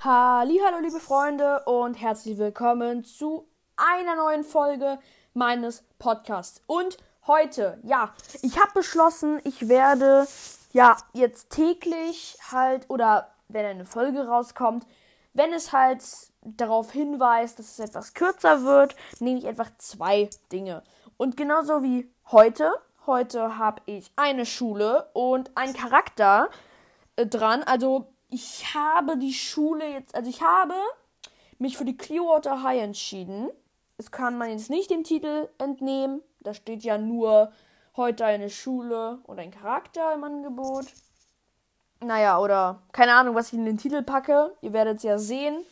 Hallo 0.00 0.78
liebe 0.80 1.00
Freunde 1.00 1.64
und 1.64 1.94
herzlich 1.94 2.38
willkommen 2.38 3.02
zu 3.02 3.48
einer 3.76 4.14
neuen 4.14 4.44
Folge 4.44 5.00
meines 5.34 5.82
Podcasts. 5.98 6.62
Und 6.68 6.98
heute, 7.26 7.80
ja, 7.82 8.14
ich 8.42 8.60
habe 8.60 8.70
beschlossen, 8.74 9.40
ich 9.42 9.68
werde 9.68 10.28
ja 10.72 10.96
jetzt 11.14 11.50
täglich 11.50 12.38
halt 12.52 12.88
oder 12.88 13.34
wenn 13.48 13.66
eine 13.66 13.84
Folge 13.86 14.28
rauskommt, 14.28 14.86
wenn 15.32 15.52
es 15.52 15.72
halt 15.72 16.04
darauf 16.42 16.92
hinweist, 16.92 17.58
dass 17.58 17.72
es 17.72 17.80
etwas 17.80 18.14
kürzer 18.14 18.62
wird, 18.62 18.94
nehme 19.18 19.40
ich 19.40 19.48
einfach 19.48 19.70
zwei 19.78 20.30
Dinge. 20.52 20.84
Und 21.16 21.36
genauso 21.36 21.82
wie 21.82 22.08
heute, 22.30 22.72
heute 23.04 23.58
habe 23.58 23.82
ich 23.86 24.12
eine 24.14 24.46
Schule 24.46 25.10
und 25.12 25.56
einen 25.56 25.74
Charakter 25.74 26.50
äh, 27.16 27.26
dran, 27.26 27.64
also 27.64 28.06
ich 28.30 28.74
habe 28.74 29.16
die 29.16 29.32
Schule 29.32 29.88
jetzt, 29.88 30.14
also 30.14 30.28
ich 30.28 30.42
habe 30.42 30.74
mich 31.58 31.76
für 31.76 31.84
die 31.84 31.96
Clearwater 31.96 32.62
High 32.62 32.82
entschieden. 32.82 33.48
Das 33.96 34.10
kann 34.10 34.38
man 34.38 34.50
jetzt 34.50 34.70
nicht 34.70 34.90
dem 34.90 35.02
Titel 35.02 35.48
entnehmen. 35.58 36.22
Da 36.40 36.54
steht 36.54 36.84
ja 36.84 36.98
nur 36.98 37.52
heute 37.96 38.24
eine 38.24 38.48
Schule 38.48 39.18
und 39.24 39.40
ein 39.40 39.50
Charakter 39.50 40.14
im 40.14 40.22
Angebot. 40.22 40.86
Naja, 42.00 42.38
oder 42.38 42.80
keine 42.92 43.14
Ahnung, 43.14 43.34
was 43.34 43.48
ich 43.48 43.54
in 43.54 43.64
den 43.64 43.78
Titel 43.78 44.02
packe. 44.02 44.56
Ihr 44.60 44.72
werdet 44.72 44.98
es 44.98 45.02
ja 45.02 45.18
sehen. 45.18 45.64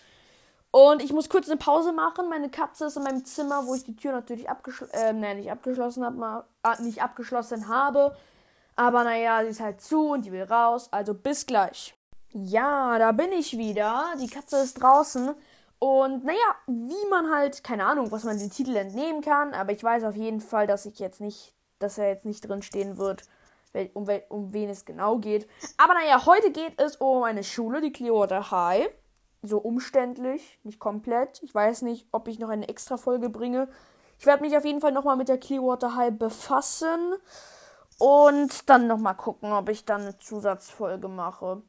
Und 0.72 1.02
ich 1.02 1.12
muss 1.12 1.28
kurz 1.28 1.48
eine 1.48 1.56
Pause 1.56 1.92
machen. 1.92 2.28
Meine 2.28 2.50
Katze 2.50 2.86
ist 2.86 2.96
in 2.96 3.04
meinem 3.04 3.24
Zimmer, 3.24 3.66
wo 3.66 3.74
ich 3.74 3.84
die 3.84 3.96
Tür 3.96 4.12
natürlich 4.12 4.50
abgeschlossen, 4.50 4.92
äh, 4.92 5.12
nein, 5.12 5.38
nicht 5.38 5.50
abgeschlossen 5.50 6.04
habe, 6.04 6.44
äh, 6.64 6.82
nicht 6.82 7.02
abgeschlossen 7.02 7.68
habe. 7.68 8.16
Aber 8.74 9.04
naja, 9.04 9.42
sie 9.42 9.50
ist 9.50 9.60
halt 9.60 9.80
zu 9.80 10.10
und 10.10 10.26
die 10.26 10.32
will 10.32 10.42
raus. 10.42 10.88
Also 10.90 11.14
bis 11.14 11.46
gleich. 11.46 11.95
Ja, 12.38 12.98
da 12.98 13.12
bin 13.12 13.32
ich 13.32 13.56
wieder. 13.56 14.12
Die 14.20 14.26
Katze 14.26 14.58
ist 14.58 14.74
draußen. 14.74 15.34
Und 15.78 16.24
naja, 16.24 16.54
wie 16.66 17.08
man 17.08 17.30
halt, 17.30 17.64
keine 17.64 17.86
Ahnung, 17.86 18.10
was 18.10 18.24
man 18.24 18.38
den 18.38 18.50
Titel 18.50 18.76
entnehmen 18.76 19.22
kann, 19.22 19.54
aber 19.54 19.72
ich 19.72 19.82
weiß 19.82 20.04
auf 20.04 20.16
jeden 20.16 20.42
Fall, 20.42 20.66
dass 20.66 20.84
ich 20.84 20.98
jetzt 20.98 21.22
nicht, 21.22 21.54
dass 21.78 21.96
er 21.96 22.08
jetzt 22.08 22.26
nicht 22.26 22.46
drin 22.46 22.60
stehen 22.60 22.98
wird, 22.98 23.22
um, 23.94 24.06
um 24.28 24.52
wen 24.52 24.68
es 24.68 24.84
genau 24.84 25.16
geht. 25.16 25.48
Aber 25.78 25.94
naja, 25.94 26.26
heute 26.26 26.52
geht 26.52 26.78
es 26.78 26.96
um 26.96 27.22
eine 27.22 27.42
Schule, 27.42 27.80
die 27.80 27.92
Clearwater 27.92 28.50
High. 28.50 28.86
So 29.40 29.56
umständlich, 29.56 30.58
nicht 30.62 30.78
komplett. 30.78 31.42
Ich 31.42 31.54
weiß 31.54 31.82
nicht, 31.82 32.06
ob 32.12 32.28
ich 32.28 32.38
noch 32.38 32.50
eine 32.50 32.68
extra 32.68 32.98
Folge 32.98 33.30
bringe. 33.30 33.66
Ich 34.18 34.26
werde 34.26 34.42
mich 34.42 34.54
auf 34.58 34.64
jeden 34.66 34.82
Fall 34.82 34.92
nochmal 34.92 35.16
mit 35.16 35.28
der 35.28 35.38
Clearwater 35.38 35.96
High 35.96 36.12
befassen 36.12 37.14
und 37.98 38.68
dann 38.68 38.86
nochmal 38.86 39.16
gucken, 39.16 39.52
ob 39.52 39.70
ich 39.70 39.86
dann 39.86 40.02
eine 40.02 40.18
Zusatzfolge 40.18 41.08
mache 41.08 41.62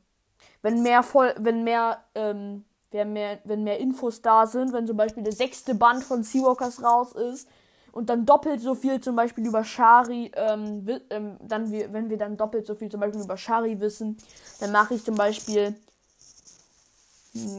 wenn 0.62 0.82
mehr 0.82 1.04
voll, 1.04 1.34
wenn 1.38 1.64
mehr, 1.64 2.04
ähm, 2.16 2.66
wenn 2.92 3.14
mehr, 3.14 3.40
wenn 3.44 3.64
mehr 3.64 3.80
Infos 3.80 4.22
da 4.22 4.46
sind, 4.46 4.74
wenn 4.74 4.88
zum 4.88 4.98
Beispiel 4.98 5.24
der 5.24 5.34
sechste 5.34 5.76
Band 5.76 6.04
von 6.04 6.24
Seawalkers 6.24 6.84
raus 6.84 7.14
ist 7.14 7.48
und 7.92 8.10
dann 8.10 8.26
doppelt 8.26 8.62
so 8.62 8.76
viel 8.76 9.00
zum 9.02 9.16
Beispiel 9.16 9.46
über 9.46 9.64
Shari, 9.64 10.32
ähm, 10.36 10.88
ähm, 11.10 11.38
dann 11.42 11.72
wir, 11.72 11.92
wenn 11.94 12.10
wir 12.10 12.18
dann 12.18 12.38
doppelt 12.38 12.66
so 12.66 12.76
viel 12.76 12.90
zum 12.90 13.00
Beispiel 13.00 13.22
über 13.24 13.38
Shari 13.38 13.80
wissen, 13.80 14.18
dann 14.60 14.72
mache 14.72 14.96
ich 14.96 15.04
zum 15.04 15.16
Beispiel 15.16 15.76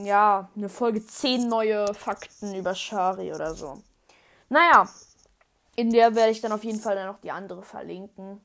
ja, 0.05 0.49
eine 0.57 0.69
Folge 0.69 1.05
10 1.05 1.49
neue 1.49 1.93
Fakten 1.95 2.55
über 2.55 2.75
Shari 2.75 3.33
oder 3.33 3.55
so. 3.55 3.83
Naja, 4.49 4.89
in 5.77 5.91
der 5.91 6.15
werde 6.15 6.33
ich 6.33 6.41
dann 6.41 6.53
auf 6.53 6.65
jeden 6.65 6.81
Fall 6.81 6.97
dann 6.97 7.07
noch 7.07 7.21
die 7.21 7.31
andere 7.31 7.63
verlinken. 7.63 8.41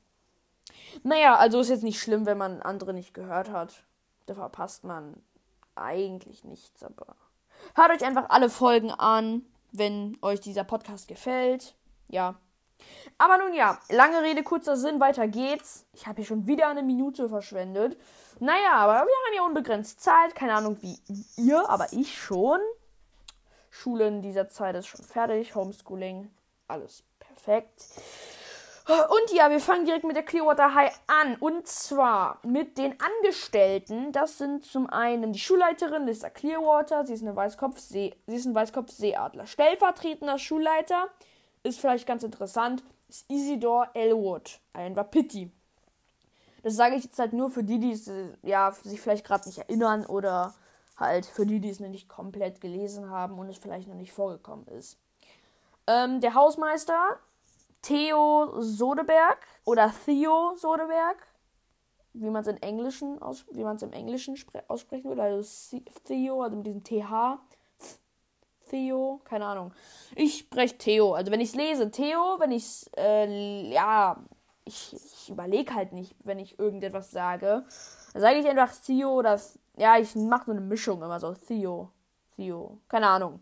Naja, 1.04 1.36
also 1.36 1.60
ist 1.60 1.70
jetzt 1.70 1.84
nicht 1.84 2.00
schlimm, 2.00 2.26
wenn 2.26 2.38
man 2.38 2.62
andere 2.62 2.94
nicht 2.94 3.14
gehört 3.14 3.50
hat. 3.50 3.84
Da 4.26 4.36
verpasst 4.36 4.84
man 4.84 5.22
eigentlich 5.76 6.44
nichts, 6.44 6.84
aber 6.84 7.16
hört 7.76 7.92
euch 7.92 8.06
einfach 8.06 8.30
alle 8.30 8.50
Folgen 8.50 8.92
an, 8.92 9.46
wenn 9.72 10.18
euch 10.22 10.40
dieser 10.40 10.64
Podcast 10.64 11.08
gefällt. 11.08 11.76
Ja. 12.08 12.36
Aber 13.18 13.38
nun 13.38 13.54
ja, 13.54 13.80
lange 13.89 14.22
Rede, 14.22 14.44
kurzer 14.44 14.76
Sinn, 14.76 15.00
weiter 15.00 15.28
geht's. 15.28 15.86
Ich 15.94 16.06
habe 16.06 16.17
hier 16.17 16.26
schon 16.26 16.48
wieder 16.48 16.67
eine 16.67 16.83
Minute 16.83 17.30
verschwendet. 17.30 17.98
Naja, 18.39 18.73
aber 18.73 18.94
wir 18.94 19.00
haben 19.00 19.36
ja 19.36 19.44
unbegrenzt 19.44 20.02
Zeit. 20.02 20.36
Keine 20.36 20.56
Ahnung 20.56 20.78
wie 20.82 21.00
ihr, 21.38 21.70
aber 21.70 21.88
ich 21.92 22.17
schon. 22.17 22.60
Schule 23.70 24.08
in 24.08 24.22
dieser 24.22 24.50
Zeit 24.50 24.76
ist 24.76 24.88
schon 24.88 25.04
fertig. 25.04 25.56
Homeschooling, 25.56 26.30
alles 26.67 27.04
perfekt. 27.20 27.86
Und 28.86 29.32
ja, 29.32 29.49
wir 29.49 29.61
fangen 29.61 29.86
direkt 29.86 30.04
mit 30.04 30.17
der 30.17 30.23
Clearwater 30.23 30.73
High 30.73 30.94
an. 31.08 31.38
Und 31.38 31.67
zwar 31.67 32.39
mit 32.44 32.77
den 32.77 32.95
Angestellten. 32.99 34.11
Das 34.11 34.38
sind 34.38 34.66
zum 34.66 34.89
einen 34.89 35.32
die 35.32 35.39
Schulleiterin 35.39 36.05
Lisa 36.05 36.30
Clearwater. 36.30 37.05
Sie 37.05 37.14
ist, 37.14 37.21
eine 37.21 37.36
Weißkopfsee 37.36 38.14
sie 38.27 38.36
ist 38.36 38.45
ein 38.45 38.55
Weißkopfseeadler. 38.55 39.45
Stellvertretender 39.45 40.38
Schulleiter 40.38 41.08
ist 41.64 41.80
vielleicht 41.80 42.05
ganz 42.05 42.23
interessant. 42.23 42.83
Ist 43.08 43.30
Isidore 43.30 43.89
Elwood. 43.94 44.60
Ein 44.73 44.98
Wapiti. 44.98 45.50
Das 46.61 46.76
sage 46.76 46.95
ich 46.95 47.05
jetzt 47.05 47.20
halt 47.20 47.33
nur 47.33 47.50
für 47.50 47.64
die, 47.64 47.80
die 47.80 47.92
es, 47.92 48.10
ja, 48.42 48.71
sich 48.71 49.00
vielleicht 49.00 49.26
gerade 49.26 49.48
nicht 49.48 49.60
erinnern 49.60 50.05
oder 50.05 50.54
halt 50.98 51.26
für 51.26 51.45
die, 51.45 51.60
die 51.60 51.70
es 51.70 51.80
noch 51.80 51.89
nicht 51.89 52.10
komplett 52.10 52.60
gelesen 52.60 53.10
haben 53.10 53.39
und 53.39 53.50
es 53.50 53.58
vielleicht 53.58 53.88
noch 53.88 53.95
nicht 53.95 54.14
vorgekommen 54.14 54.67
ist. 54.67 54.98
Ähm, 55.88 56.21
der 56.21 56.33
Hausmeister 56.33 57.20
Theo 57.83 58.61
Sodeberg 58.61 59.45
oder 59.66 59.94
Theo 60.05 60.55
Sodeberg, 60.55 61.17
wie 62.14 62.30
man 62.30 62.42
es 62.42 62.48
in 62.48 62.61
Englischen 62.61 63.20
wie 63.52 63.61
im 63.61 63.92
Englischen 63.92 64.38
aussprechen 64.70 65.10
würde, 65.10 65.21
also 65.21 65.77
Theo, 66.05 66.42
also 66.42 66.55
mit 66.55 66.66
diesem 66.66 66.83
TH. 66.83 67.39
Theo, 68.70 69.20
keine 69.26 69.45
Ahnung. 69.45 69.73
Ich 70.16 70.39
spreche 70.39 70.77
Theo. 70.77 71.14
Also 71.14 71.32
wenn 71.32 71.42
ich 71.42 71.49
es 71.49 71.55
lese, 71.55 71.92
Theo, 71.92 72.38
wenn 72.39 72.52
ich 72.52 72.64
es, 72.64 72.89
äh, 72.95 73.71
ja, 73.71 74.17
ich, 74.64 74.94
ich 74.94 75.30
überlege 75.30 75.76
halt 75.76 75.92
nicht, 75.92 76.15
wenn 76.23 76.39
ich 76.39 76.58
irgendetwas 76.58 77.11
sage. 77.11 77.65
Dann 78.14 78.21
sage 78.21 78.39
ich 78.39 78.48
einfach 78.48 78.73
Theo 78.76 79.11
oder, 79.11 79.39
ja, 79.76 79.98
ich 79.98 80.15
mache 80.15 80.45
so 80.45 80.52
eine 80.52 80.61
Mischung 80.61 81.04
immer 81.04 81.20
so. 81.20 81.33
Theo, 81.33 81.92
Theo, 82.38 82.80
keine 82.88 83.08
Ahnung. 83.08 83.42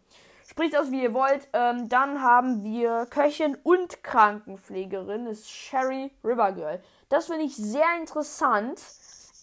Spricht 0.52 0.76
aus, 0.76 0.92
wie 0.92 1.02
ihr 1.02 1.14
wollt. 1.14 1.48
Ähm, 1.54 1.88
dann 1.88 2.22
haben 2.22 2.66
wir 2.66 3.06
Köchin 3.06 3.58
und 3.64 4.04
Krankenpflegerin, 4.04 5.26
ist 5.28 5.50
Sherry 5.50 6.12
Rivergirl. 6.26 6.84
Das 7.08 7.28
finde 7.28 7.46
ich 7.46 7.56
sehr 7.56 7.88
interessant. 7.98 8.82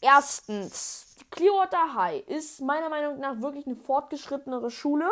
Erstens, 0.02 1.16
Clearwater 1.30 1.94
High 1.94 2.28
ist 2.28 2.60
meiner 2.60 2.90
Meinung 2.90 3.20
nach 3.20 3.40
wirklich 3.40 3.66
eine 3.66 3.76
fortgeschrittenere 3.76 4.70
Schule. 4.70 5.10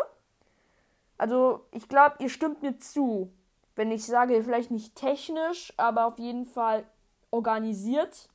Also, 1.16 1.64
ich 1.70 1.88
glaube, 1.88 2.16
ihr 2.18 2.28
stimmt 2.28 2.60
mir 2.60 2.78
zu, 2.78 3.32
wenn 3.74 3.90
ich 3.90 4.04
sage, 4.04 4.42
vielleicht 4.42 4.70
nicht 4.70 4.96
technisch, 4.96 5.72
aber 5.78 6.04
auf 6.04 6.18
jeden 6.18 6.44
Fall 6.44 6.84
organisiert. 7.30 8.28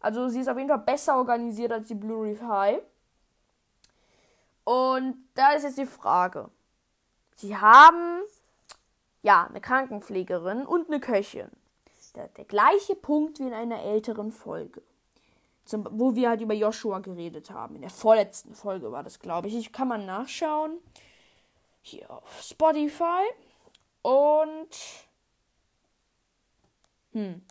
Also, 0.00 0.28
sie 0.28 0.40
ist 0.40 0.48
auf 0.48 0.56
jeden 0.56 0.70
Fall 0.70 0.78
besser 0.78 1.18
organisiert 1.18 1.70
als 1.70 1.86
die 1.86 1.94
Blue 1.94 2.24
Reef 2.24 2.42
High. 2.42 2.82
Und 4.64 5.28
da 5.34 5.52
ist 5.52 5.62
jetzt 5.62 5.78
die 5.78 5.86
Frage. 5.86 6.50
Sie 7.36 7.56
haben 7.56 8.22
ja 9.22 9.46
eine 9.46 9.60
Krankenpflegerin 9.60 10.66
und 10.66 10.88
eine 10.88 11.00
Köchin. 11.00 11.50
Der, 12.14 12.28
der 12.28 12.44
gleiche 12.44 12.94
Punkt 12.94 13.40
wie 13.40 13.46
in 13.46 13.54
einer 13.54 13.82
älteren 13.82 14.30
Folge. 14.30 14.82
Zum, 15.64 15.88
wo 15.90 16.14
wir 16.14 16.28
halt 16.28 16.42
über 16.42 16.54
Joshua 16.54 16.98
geredet 17.00 17.50
haben. 17.50 17.74
In 17.74 17.80
der 17.80 17.90
vorletzten 17.90 18.54
Folge 18.54 18.92
war 18.92 19.02
das, 19.02 19.18
glaube 19.18 19.48
ich. 19.48 19.56
Ich 19.56 19.72
kann 19.72 19.88
mal 19.88 20.04
nachschauen. 20.04 20.78
Hier 21.82 22.10
auf 22.10 22.42
Spotify. 22.42 23.24
Und. 24.02 24.68
Hm. 27.12 27.42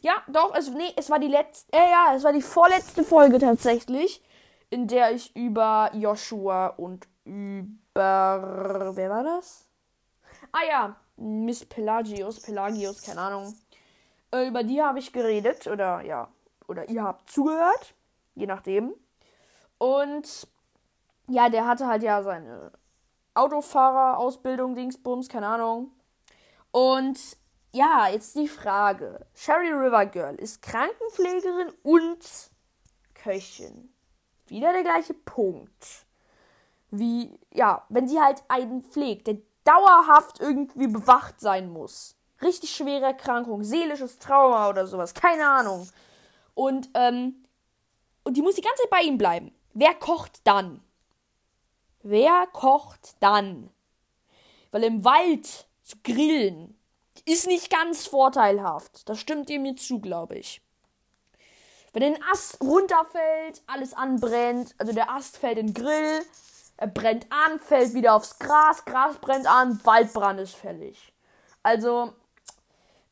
Ja, 0.00 0.22
doch, 0.28 0.54
es, 0.54 0.70
nee, 0.70 0.92
es 0.96 1.10
war 1.10 1.18
die 1.18 1.28
letzte. 1.28 1.72
Äh, 1.72 1.90
ja, 1.90 2.14
es 2.16 2.24
war 2.24 2.32
die 2.32 2.42
vorletzte 2.42 3.04
Folge 3.04 3.38
tatsächlich, 3.38 4.22
in 4.70 4.88
der 4.88 5.12
ich 5.12 5.36
über 5.36 5.90
Joshua 5.94 6.68
und 6.68 7.06
über. 7.28 8.92
Wer 8.94 9.10
war 9.10 9.22
das? 9.22 9.68
Ah 10.52 10.64
ja, 10.68 10.96
Miss 11.16 11.64
Pelagius, 11.64 12.40
Pelagius, 12.40 13.02
keine 13.02 13.20
Ahnung. 13.20 13.54
Äh, 14.32 14.48
über 14.48 14.62
die 14.62 14.82
habe 14.82 14.98
ich 14.98 15.12
geredet 15.12 15.66
oder 15.66 16.00
ja, 16.02 16.28
oder 16.66 16.88
ihr 16.88 17.02
habt 17.02 17.30
zugehört, 17.30 17.94
je 18.34 18.46
nachdem. 18.46 18.94
Und 19.78 20.48
ja, 21.28 21.48
der 21.48 21.66
hatte 21.66 21.86
halt 21.86 22.02
ja 22.02 22.22
seine 22.22 22.72
Autofahrerausbildung, 23.34 24.74
Dingsbums, 24.74 25.28
keine 25.28 25.48
Ahnung. 25.48 25.92
Und 26.70 27.18
ja, 27.72 28.08
jetzt 28.08 28.34
die 28.34 28.48
Frage. 28.48 29.26
Sherry 29.34 29.70
River 29.70 30.06
Girl 30.06 30.34
ist 30.36 30.62
Krankenpflegerin 30.62 31.72
und 31.82 32.50
Köchin. 33.14 33.92
Wieder 34.46 34.72
der 34.72 34.82
gleiche 34.82 35.14
Punkt 35.14 36.06
wie, 36.90 37.38
ja, 37.52 37.84
wenn 37.88 38.08
sie 38.08 38.20
halt 38.20 38.42
einen 38.48 38.82
pflegt, 38.82 39.26
der 39.26 39.38
dauerhaft 39.64 40.40
irgendwie 40.40 40.88
bewacht 40.88 41.40
sein 41.40 41.70
muss. 41.70 42.16
Richtig 42.40 42.74
schwere 42.74 43.06
Erkrankung, 43.06 43.64
seelisches 43.64 44.18
Trauma 44.18 44.68
oder 44.68 44.86
sowas, 44.86 45.14
keine 45.14 45.46
Ahnung. 45.46 45.88
Und, 46.54 46.88
ähm, 46.94 47.44
und 48.24 48.36
die 48.36 48.42
muss 48.42 48.54
die 48.54 48.62
ganze 48.62 48.82
Zeit 48.82 48.90
bei 48.90 49.02
ihm 49.02 49.18
bleiben. 49.18 49.52
Wer 49.74 49.94
kocht 49.94 50.40
dann? 50.44 50.80
wer 52.02 52.46
kocht 52.52 53.16
dann? 53.20 53.70
Weil 54.70 54.84
im 54.84 55.04
Wald 55.04 55.66
zu 55.82 55.96
grillen 56.02 56.78
ist 57.24 57.46
nicht 57.46 57.70
ganz 57.70 58.06
vorteilhaft. 58.06 59.08
Das 59.08 59.18
stimmt 59.18 59.50
ihr 59.50 59.60
mir 59.60 59.76
zu, 59.76 60.00
glaube 60.00 60.36
ich. 60.38 60.60
Wenn 61.92 62.02
ein 62.02 62.22
Ast 62.30 62.60
runterfällt, 62.60 63.62
alles 63.66 63.94
anbrennt, 63.94 64.74
also 64.78 64.92
der 64.92 65.10
Ast 65.10 65.38
fällt 65.38 65.58
in 65.58 65.68
den 65.68 65.74
Grill, 65.74 66.22
er 66.78 66.86
brennt 66.86 67.26
an, 67.30 67.58
fällt 67.58 67.92
wieder 67.92 68.14
aufs 68.14 68.38
Gras, 68.38 68.84
Gras 68.84 69.16
brennt 69.18 69.46
an, 69.46 69.84
Waldbrand 69.84 70.40
ist 70.40 70.54
fällig. 70.54 71.12
Also 71.64 72.14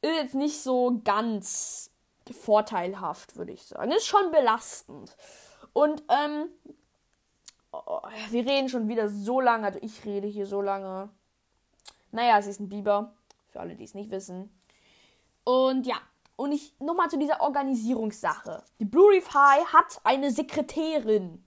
ist 0.01 0.15
jetzt 0.15 0.35
nicht 0.35 0.63
so 0.63 1.01
ganz 1.05 1.91
vorteilhaft, 2.31 3.37
würde 3.37 3.53
ich 3.53 3.65
sagen. 3.65 3.91
Ist 3.91 4.07
schon 4.07 4.31
belastend. 4.31 5.17
Und 5.73 6.05
ähm, 6.09 6.49
oh, 7.73 8.01
wir 8.31 8.47
reden 8.47 8.69
schon 8.69 8.89
wieder 8.89 9.09
so 9.09 9.41
lange, 9.41 9.67
also 9.67 9.81
ich 9.83 10.05
rede 10.05 10.29
hier 10.29 10.47
so 10.47 10.63
lange. 10.63 11.11
Naja, 12.13 12.41
sie 12.41 12.51
ist 12.51 12.61
ein 12.61 12.69
Biber, 12.69 13.15
für 13.49 13.59
alle, 13.59 13.75
die 13.75 13.85
es 13.85 13.95
nicht 13.95 14.13
wissen. 14.13 14.57
Und 15.43 15.87
ja, 15.87 15.97
und 16.37 16.53
ich 16.53 16.79
nochmal 16.79 17.11
zu 17.11 17.19
dieser 17.19 17.41
Organisierungssache. 17.41 18.63
Die 18.79 18.85
Blue 18.85 19.11
Reef 19.11 19.35
High 19.35 19.73
hat 19.73 20.01
eine 20.05 20.31
Sekretärin, 20.31 21.45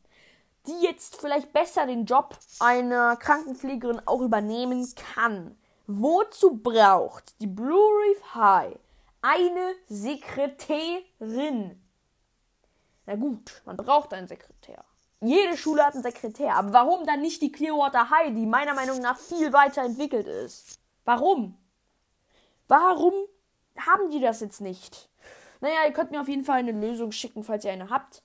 die 0.67 0.83
jetzt 0.83 1.19
vielleicht 1.19 1.53
besser 1.53 1.85
den 1.85 2.05
Job 2.05 2.37
einer 2.59 3.15
Krankenpflegerin 3.15 4.01
auch 4.05 4.21
übernehmen 4.21 4.87
kann. 5.13 5.57
Wozu 5.87 6.57
braucht 6.57 7.39
die 7.41 7.47
Blue 7.47 7.77
Reef 7.77 8.35
High 8.35 8.77
eine 9.21 9.73
Sekretärin? 9.87 11.81
Na 13.05 13.15
gut, 13.15 13.61
man 13.65 13.77
braucht 13.77 14.13
einen 14.13 14.27
Sekretär. 14.27 14.83
Jede 15.21 15.57
Schule 15.57 15.83
hat 15.83 15.95
einen 15.95 16.03
Sekretär. 16.03 16.55
Aber 16.55 16.71
warum 16.73 17.05
dann 17.05 17.21
nicht 17.21 17.41
die 17.41 17.51
Clearwater 17.51 18.09
High, 18.09 18.33
die 18.33 18.45
meiner 18.45 18.73
Meinung 18.73 18.99
nach 18.99 19.17
viel 19.17 19.51
weiter 19.51 19.83
entwickelt 19.83 20.27
ist? 20.27 20.79
Warum? 21.05 21.57
Warum 22.67 23.13
haben 23.77 24.11
die 24.11 24.21
das 24.21 24.39
jetzt 24.41 24.61
nicht? 24.61 25.09
Naja, 25.59 25.85
ihr 25.85 25.91
könnt 25.91 26.11
mir 26.11 26.21
auf 26.21 26.29
jeden 26.29 26.45
Fall 26.45 26.59
eine 26.59 26.71
Lösung 26.71 27.11
schicken, 27.11 27.43
falls 27.43 27.65
ihr 27.65 27.71
eine 27.71 27.89
habt. 27.89 28.23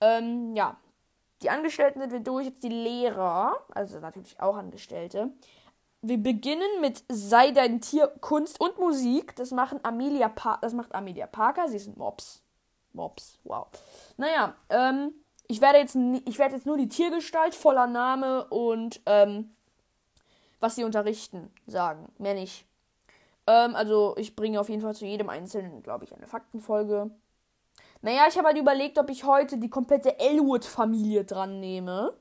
Ähm, 0.00 0.54
ja. 0.54 0.76
Die 1.42 1.50
Angestellten 1.50 2.00
sind 2.00 2.12
wir 2.12 2.20
durch, 2.20 2.46
jetzt 2.46 2.62
die 2.62 2.68
Lehrer, 2.68 3.56
also 3.74 4.00
natürlich 4.00 4.40
auch 4.40 4.56
Angestellte. 4.56 5.30
Wir 6.02 6.18
beginnen 6.18 6.80
mit 6.80 7.04
Sei 7.08 7.50
dein 7.50 7.80
Tier, 7.80 8.08
Kunst 8.20 8.60
und 8.60 8.78
Musik. 8.78 9.34
Das, 9.36 9.50
machen 9.50 9.80
Amelia 9.82 10.32
das 10.60 10.72
macht 10.72 10.94
Amelia 10.94 11.26
Parker. 11.26 11.68
Sie 11.68 11.78
sind 11.78 11.96
Mobs. 11.96 12.42
Mobs, 12.92 13.38
wow. 13.44 13.66
Naja, 14.16 14.54
ähm, 14.70 15.12
ich 15.46 15.60
werde 15.60 15.78
jetzt, 15.78 15.96
ich 16.24 16.38
werde 16.38 16.54
jetzt 16.54 16.66
nur 16.66 16.76
die 16.76 16.88
Tiergestalt, 16.88 17.54
voller 17.54 17.86
Name 17.86 18.44
und 18.48 19.00
ähm, 19.06 19.54
was 20.60 20.76
sie 20.76 20.84
unterrichten 20.84 21.50
sagen. 21.66 22.12
Mehr 22.18 22.34
nicht. 22.34 22.64
Ähm, 23.46 23.74
also 23.74 24.14
ich 24.18 24.36
bringe 24.36 24.60
auf 24.60 24.68
jeden 24.68 24.82
Fall 24.82 24.94
zu 24.94 25.06
jedem 25.06 25.28
Einzelnen, 25.28 25.82
glaube 25.82 26.04
ich, 26.04 26.14
eine 26.14 26.26
Faktenfolge. 26.26 27.10
Naja, 28.02 28.26
ich 28.28 28.36
habe 28.36 28.48
halt 28.48 28.58
überlegt, 28.58 28.98
ob 28.98 29.10
ich 29.10 29.24
heute 29.24 29.58
die 29.58 29.70
komplette 29.70 30.18
Elwood-Familie 30.18 31.24
dran 31.24 31.60
nehme. 31.60 32.16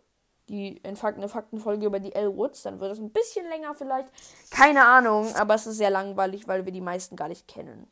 Die 0.50 0.82
eine 0.84 1.28
Faktenfolge 1.28 1.86
über 1.86 2.00
die 2.00 2.16
Elwoods. 2.16 2.64
Dann 2.64 2.80
wird 2.80 2.94
es 2.94 3.00
ein 3.00 3.12
bisschen 3.12 3.48
länger 3.50 3.76
vielleicht. 3.76 4.10
Keine 4.50 4.86
Ahnung, 4.86 5.34
aber 5.36 5.56
es 5.56 5.68
ist 5.68 5.78
sehr 5.78 5.90
langweilig, 5.90 6.48
weil 6.48 6.66
wir 6.66 6.72
die 6.72 6.82
meisten 6.82 7.16
gar 7.16 7.28
nicht 7.28 7.48
kennen. 7.48 7.88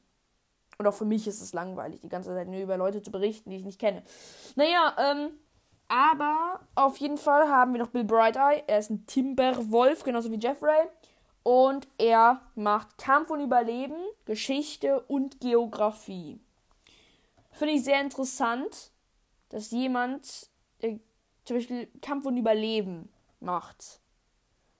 Und 0.77 0.87
auch 0.87 0.93
für 0.93 1.05
mich 1.05 1.27
ist 1.27 1.41
es 1.41 1.53
langweilig, 1.53 2.01
die 2.01 2.09
ganze 2.09 2.33
Zeit 2.33 2.47
nur 2.47 2.59
über 2.59 2.77
Leute 2.77 3.01
zu 3.01 3.11
berichten, 3.11 3.49
die 3.49 3.57
ich 3.57 3.65
nicht 3.65 3.79
kenne. 3.79 4.03
Naja, 4.55 4.95
ähm, 4.97 5.31
aber 5.87 6.61
auf 6.75 6.97
jeden 6.97 7.17
Fall 7.17 7.49
haben 7.49 7.73
wir 7.73 7.81
noch 7.81 7.89
Bill 7.89 8.03
Brighteye. 8.03 8.63
Er 8.67 8.79
ist 8.79 8.89
ein 8.89 9.05
Timberwolf, 9.05 10.03
genauso 10.03 10.31
wie 10.31 10.39
Jeffrey. 10.39 10.87
Und 11.43 11.87
er 11.97 12.41
macht 12.55 12.97
Kampf 12.97 13.29
und 13.29 13.39
Überleben, 13.39 13.97
Geschichte 14.25 15.01
und 15.01 15.39
Geografie. 15.39 16.39
Finde 17.55 17.73
ich 17.73 17.85
sehr 17.85 18.01
interessant, 18.01 18.91
dass 19.47 19.71
jemand 19.71 20.49
äh, 20.79 20.99
zum 21.45 21.55
Beispiel 21.55 21.87
Kampf 22.01 22.25
und 22.25 22.35
Überleben 22.35 23.07
macht. 23.39 24.01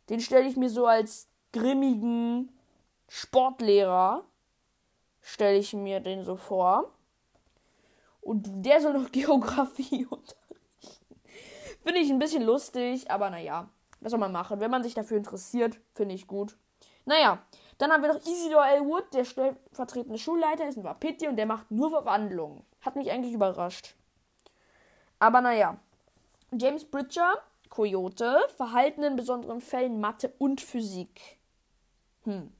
Den 0.09 0.19
stelle 0.19 0.47
ich 0.47 0.57
mir 0.57 0.69
so 0.69 0.85
als 0.85 1.29
grimmigen 1.53 2.51
Sportlehrer, 3.07 4.25
stelle 5.21 5.57
ich 5.57 5.73
mir 5.73 6.01
den 6.01 6.25
so 6.25 6.35
vor. 6.35 6.91
Und 8.19 8.65
der 8.65 8.81
soll 8.81 8.93
noch 8.93 9.09
Geografie 9.11 10.05
unterrichten. 10.05 11.15
Finde 11.81 11.99
ich 11.99 12.09
ein 12.09 12.19
bisschen 12.19 12.43
lustig, 12.43 13.09
aber 13.09 13.29
naja. 13.29 13.69
Was 14.01 14.11
soll 14.11 14.19
man 14.19 14.33
machen? 14.33 14.59
Wenn 14.59 14.69
man 14.69 14.83
sich 14.83 14.93
dafür 14.93 15.15
interessiert, 15.15 15.79
finde 15.93 16.13
ich 16.13 16.27
gut. 16.27 16.57
Naja, 17.05 17.41
dann 17.77 17.91
haben 17.91 18.03
wir 18.03 18.13
noch 18.13 18.25
Isidor 18.25 18.65
Elwood, 18.65 19.13
der 19.13 19.25
stellvertretende 19.25 20.17
Schulleiter 20.17 20.67
ist 20.67 20.77
ein 20.77 20.83
Wapiti 20.83 21.27
und 21.27 21.35
der 21.35 21.45
macht 21.45 21.69
nur 21.71 21.89
Verwandlungen. 21.89 22.63
Hat 22.81 22.95
mich 22.95 23.11
eigentlich 23.11 23.33
überrascht. 23.33 23.95
Aber 25.19 25.41
naja. 25.41 25.77
James 26.51 26.85
Bridger, 26.85 27.33
Coyote, 27.69 28.37
Verhalten 28.55 29.03
in 29.03 29.15
besonderen 29.15 29.59
Fällen 29.59 29.99
Mathe 29.99 30.33
und 30.37 30.61
Physik. 30.61 31.37
Hm. 32.23 32.51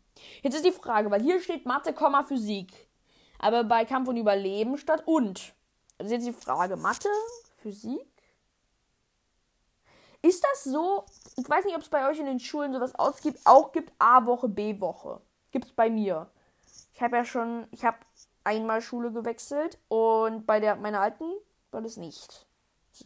Jetzt 0.42 0.56
ist 0.56 0.66
die 0.66 0.72
Frage, 0.72 1.12
weil 1.12 1.22
hier 1.22 1.40
steht 1.40 1.66
Mathe, 1.66 1.94
Physik. 2.28 2.88
Aber 3.40 3.64
bei 3.64 3.86
Kampf 3.86 4.08
und 4.08 4.18
Überleben 4.18 4.78
statt 4.78 5.04
und. 5.06 5.54
Also 5.98 6.14
jetzt 6.14 6.28
die 6.28 6.34
Frage, 6.34 6.76
Mathe, 6.76 7.10
Physik? 7.58 8.15
Ist 10.26 10.44
das 10.44 10.64
so? 10.64 11.06
Ich 11.38 11.48
weiß 11.48 11.66
nicht, 11.66 11.76
ob 11.76 11.84
es 11.84 11.90
bei 11.90 12.10
euch 12.10 12.18
in 12.18 12.26
den 12.26 12.40
Schulen 12.40 12.74
sowas 12.74 12.96
ausgibt, 12.96 13.40
auch 13.46 13.72
gibt 13.72 13.94
A-Woche, 14.00 14.50
B-Woche. 14.50 15.22
Gibt 15.52 15.66
es 15.66 15.72
bei 15.72 15.88
mir. 15.88 16.28
Ich 16.96 17.02
habe 17.04 17.18
ja 17.18 17.26
schon, 17.26 17.68
ich 17.70 17.86
habe 17.86 17.98
einmal 18.44 18.82
Schule 18.82 19.12
gewechselt 19.12 19.78
und 19.88 20.48
bei 20.48 20.60
der 20.60 20.78
meiner 20.78 21.00
alten 21.00 21.26
war 21.70 21.84
das 21.84 21.98
nicht 21.98 22.48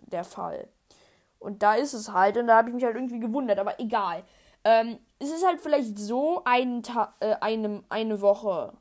der 0.08 0.24
Fall. 0.24 0.70
Und 1.40 1.62
da 1.62 1.74
ist 1.74 1.92
es 1.92 2.14
halt 2.14 2.38
und 2.38 2.48
da 2.48 2.56
habe 2.56 2.70
ich 2.70 2.76
mich 2.76 2.86
halt 2.86 2.96
irgendwie 2.96 3.20
gewundert, 3.20 3.60
aber 3.60 3.78
egal. 3.82 4.24
Ähm, 4.64 4.98
es 5.20 5.30
ist 5.30 5.46
halt 5.46 5.60
vielleicht 5.60 6.00
so 6.00 6.42
ein 6.46 6.84
Ta 6.84 7.16
äh, 7.20 7.36
eine, 7.42 7.84
eine 7.90 8.22
Woche 8.22 8.72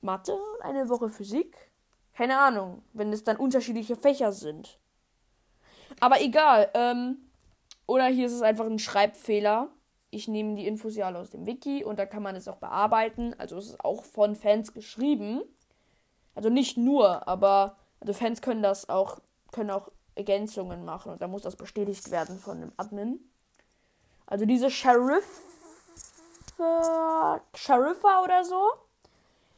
Mathe 0.00 0.32
und 0.32 0.62
eine 0.62 0.88
Woche 0.88 1.10
Physik. 1.10 1.58
Keine 2.14 2.38
Ahnung, 2.38 2.82
wenn 2.94 3.12
es 3.12 3.22
dann 3.22 3.36
unterschiedliche 3.36 3.96
Fächer 3.96 4.32
sind. 4.32 4.78
Aber 5.98 6.20
egal. 6.20 6.70
Ähm, 6.74 7.18
oder 7.86 8.06
hier 8.06 8.26
ist 8.26 8.32
es 8.32 8.42
einfach 8.42 8.66
ein 8.66 8.78
Schreibfehler. 8.78 9.68
Ich 10.10 10.28
nehme 10.28 10.54
die 10.54 10.66
Infos 10.66 10.96
ja 10.96 11.06
alle 11.06 11.18
aus 11.18 11.30
dem 11.30 11.46
Wiki 11.46 11.84
und 11.84 11.98
da 11.98 12.06
kann 12.06 12.22
man 12.22 12.36
es 12.36 12.46
auch 12.46 12.56
bearbeiten. 12.56 13.34
Also 13.38 13.56
es 13.58 13.66
ist 13.66 13.84
auch 13.84 14.04
von 14.04 14.36
Fans 14.36 14.72
geschrieben. 14.72 15.42
Also 16.34 16.50
nicht 16.50 16.76
nur, 16.76 17.26
aber 17.26 17.76
also 18.00 18.12
Fans 18.12 18.42
können 18.42 18.62
das 18.62 18.88
auch, 18.88 19.18
können 19.52 19.70
auch 19.70 19.88
Ergänzungen 20.14 20.84
machen 20.84 21.12
und 21.12 21.20
da 21.20 21.28
muss 21.28 21.42
das 21.42 21.56
bestätigt 21.56 22.10
werden 22.10 22.38
von 22.38 22.60
dem 22.60 22.72
Admin. 22.76 23.20
Also 24.26 24.46
diese 24.46 24.70
Sheriff 24.70 25.42
äh, 26.60 27.38
Sheriffer 27.54 28.22
oder 28.22 28.44
so, 28.44 28.70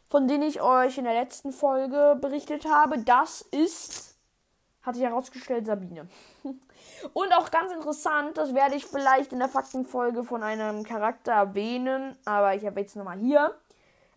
von 0.08 0.28
denen 0.28 0.44
ich 0.44 0.62
euch 0.62 0.98
in 0.98 1.04
der 1.04 1.14
letzten 1.14 1.52
Folge 1.52 2.16
berichtet 2.20 2.64
habe, 2.64 2.98
das 2.98 3.42
ist 3.42 4.11
hat 4.82 4.94
sich 4.94 5.04
herausgestellt, 5.04 5.66
Sabine. 5.66 6.08
Und 7.12 7.32
auch 7.32 7.50
ganz 7.50 7.72
interessant, 7.72 8.36
das 8.36 8.54
werde 8.54 8.76
ich 8.76 8.86
vielleicht 8.86 9.32
in 9.32 9.38
der 9.38 9.48
Faktenfolge 9.48 10.24
von 10.24 10.42
einem 10.42 10.84
Charakter 10.84 11.32
erwähnen, 11.32 12.16
aber 12.24 12.54
ich 12.54 12.64
habe 12.64 12.80
jetzt 12.80 12.96
nochmal 12.96 13.18
hier. 13.18 13.54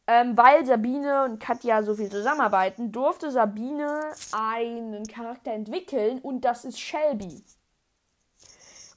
Ähm, 0.07 0.37
weil 0.37 0.63
Sabine 0.65 1.23
und 1.23 1.39
Katja 1.39 1.81
so 1.81 1.95
viel 1.95 2.11
zusammenarbeiten, 2.11 2.91
durfte 2.91 3.31
Sabine 3.31 4.11
einen 4.31 5.07
Charakter 5.07 5.51
entwickeln 5.51 6.19
und 6.19 6.41
das 6.41 6.63
ist 6.63 6.79
Shelby. 6.79 7.43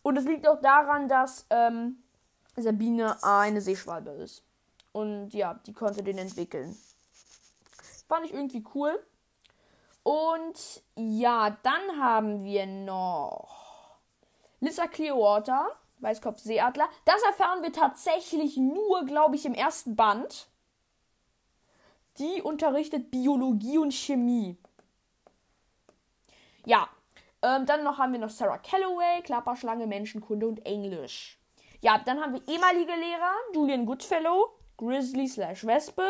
Und 0.02 0.18
es 0.18 0.26
liegt 0.26 0.46
auch 0.46 0.60
daran, 0.60 1.08
dass 1.08 1.46
ähm, 1.48 2.02
Sabine 2.56 3.16
eine 3.22 3.62
Seeschwalbe 3.62 4.10
ist. 4.10 4.42
Und 4.92 5.32
ja, 5.32 5.54
die 5.66 5.72
konnte 5.72 6.02
den 6.02 6.18
entwickeln. 6.18 6.76
Fand 8.06 8.26
ich 8.26 8.34
irgendwie 8.34 8.64
cool. 8.74 8.98
Und 10.08 10.82
ja, 10.96 11.58
dann 11.62 12.00
haben 12.00 12.42
wir 12.42 12.64
noch 12.64 13.98
Lissa 14.58 14.86
Clearwater, 14.86 15.68
Weißkopf 15.98 16.38
Seeadler. 16.38 16.88
Das 17.04 17.22
erfahren 17.24 17.62
wir 17.62 17.74
tatsächlich 17.74 18.56
nur, 18.56 19.04
glaube 19.04 19.36
ich, 19.36 19.44
im 19.44 19.52
ersten 19.52 19.96
Band. 19.96 20.48
Die 22.16 22.40
unterrichtet 22.40 23.10
Biologie 23.10 23.76
und 23.76 23.92
Chemie. 23.92 24.56
Ja, 26.64 26.88
ähm, 27.42 27.66
dann 27.66 27.84
noch 27.84 27.98
haben 27.98 28.12
wir 28.12 28.20
noch 28.20 28.30
Sarah 28.30 28.56
Calloway, 28.56 29.20
Klapperschlange, 29.24 29.86
Menschenkunde 29.86 30.48
und 30.48 30.64
Englisch. 30.64 31.38
Ja, 31.82 31.98
dann 31.98 32.18
haben 32.22 32.32
wir 32.32 32.48
ehemalige 32.48 32.94
Lehrer, 32.94 33.34
Julian 33.52 33.84
Goodfellow, 33.84 34.58
Grizzly 34.78 35.28
slash 35.28 35.66
Wespe, 35.66 36.08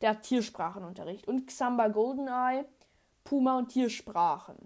der 0.00 0.10
hat 0.12 0.22
Tiersprachenunterricht 0.22 1.28
und 1.28 1.46
Xamba 1.46 1.88
Goldeneye, 1.88 2.64
Puma 3.26 3.58
und 3.58 3.68
Tiersprachen. 3.68 4.56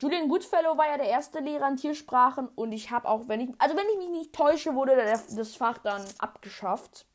Julian 0.00 0.28
Goodfellow 0.28 0.76
war 0.76 0.86
ja 0.86 0.98
der 0.98 1.08
erste 1.08 1.40
Lehrer 1.40 1.68
in 1.68 1.76
Tiersprachen 1.76 2.48
und 2.54 2.70
ich 2.72 2.90
habe 2.90 3.08
auch, 3.08 3.26
wenn 3.26 3.40
ich, 3.40 3.50
also 3.58 3.76
wenn 3.76 3.86
ich 3.92 3.98
mich 3.98 4.10
nicht 4.10 4.32
täusche, 4.34 4.74
wurde 4.74 4.94
das 4.94 5.56
Fach 5.56 5.78
dann 5.78 6.04
abgeschafft. 6.18 7.06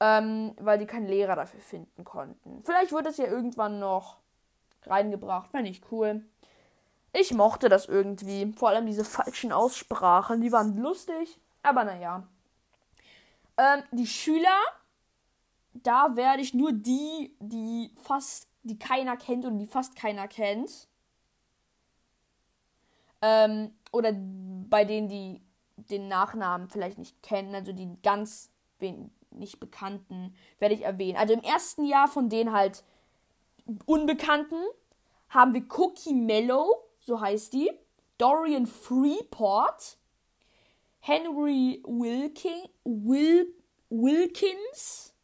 Ähm, 0.00 0.54
weil 0.60 0.78
die 0.78 0.86
keinen 0.86 1.08
Lehrer 1.08 1.34
dafür 1.34 1.60
finden 1.60 2.04
konnten. 2.04 2.62
Vielleicht 2.64 2.92
wird 2.92 3.06
es 3.06 3.16
ja 3.16 3.26
irgendwann 3.26 3.80
noch 3.80 4.18
reingebracht. 4.86 5.50
Fände 5.50 5.70
ich 5.70 5.82
cool. 5.90 6.24
Ich 7.12 7.34
mochte 7.34 7.68
das 7.68 7.86
irgendwie. 7.86 8.52
Vor 8.56 8.68
allem 8.68 8.86
diese 8.86 9.04
falschen 9.04 9.52
Aussprachen, 9.52 10.40
die 10.40 10.52
waren 10.52 10.76
lustig. 10.76 11.38
Aber 11.62 11.84
naja. 11.84 12.26
Ähm, 13.56 13.82
die 13.90 14.06
Schüler, 14.06 14.56
da 15.72 16.14
werde 16.14 16.42
ich 16.42 16.54
nur 16.54 16.72
die, 16.72 17.34
die 17.40 17.92
fast, 18.02 18.47
die 18.62 18.78
keiner 18.78 19.16
kennt 19.16 19.44
und 19.44 19.58
die 19.58 19.66
fast 19.66 19.96
keiner 19.96 20.28
kennt. 20.28 20.88
Ähm, 23.20 23.72
oder 23.92 24.12
bei 24.12 24.84
denen, 24.84 25.08
die 25.08 25.40
den 25.76 26.08
Nachnamen 26.08 26.68
vielleicht 26.68 26.98
nicht 26.98 27.22
kennen, 27.22 27.54
also 27.54 27.72
die 27.72 27.96
ganz 28.02 28.50
nicht 29.30 29.60
bekannten, 29.60 30.34
werde 30.58 30.74
ich 30.74 30.82
erwähnen. 30.82 31.16
Also 31.16 31.34
im 31.34 31.42
ersten 31.42 31.84
Jahr 31.84 32.08
von 32.08 32.28
denen 32.28 32.52
halt 32.52 32.84
Unbekannten 33.86 34.60
haben 35.28 35.52
wir 35.52 35.64
Cookie 35.76 36.14
Mellow, 36.14 36.84
so 37.00 37.20
heißt 37.20 37.52
die, 37.52 37.70
Dorian 38.16 38.66
Freeport, 38.66 39.98
Henry 41.00 41.82
Wilkin, 41.86 42.68
Wil, 42.84 43.54
Wilkins, 43.90 45.14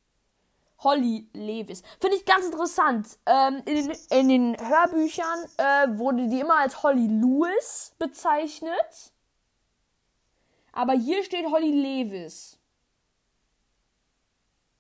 Holly 0.85 1.29
Lewis. 1.33 1.83
Finde 2.01 2.17
ich 2.17 2.25
ganz 2.25 2.45
interessant. 2.47 3.19
Ähm, 3.27 3.63
in, 3.65 3.75
den, 3.75 3.97
in, 4.11 4.29
den, 4.29 4.57
Hörbüchern 4.59 5.45
äh, 5.57 5.99
wurde 5.99 6.29
die 6.29 6.41
immer 6.41 6.59
als 6.59 6.83
Holly 6.83 7.07
Lewis 7.07 7.95
bezeichnet. 7.99 9.13
Aber 10.73 10.93
hier 10.93 11.25
steht 11.25 11.47
Holly 11.47 11.71
Lewis. 11.71 12.59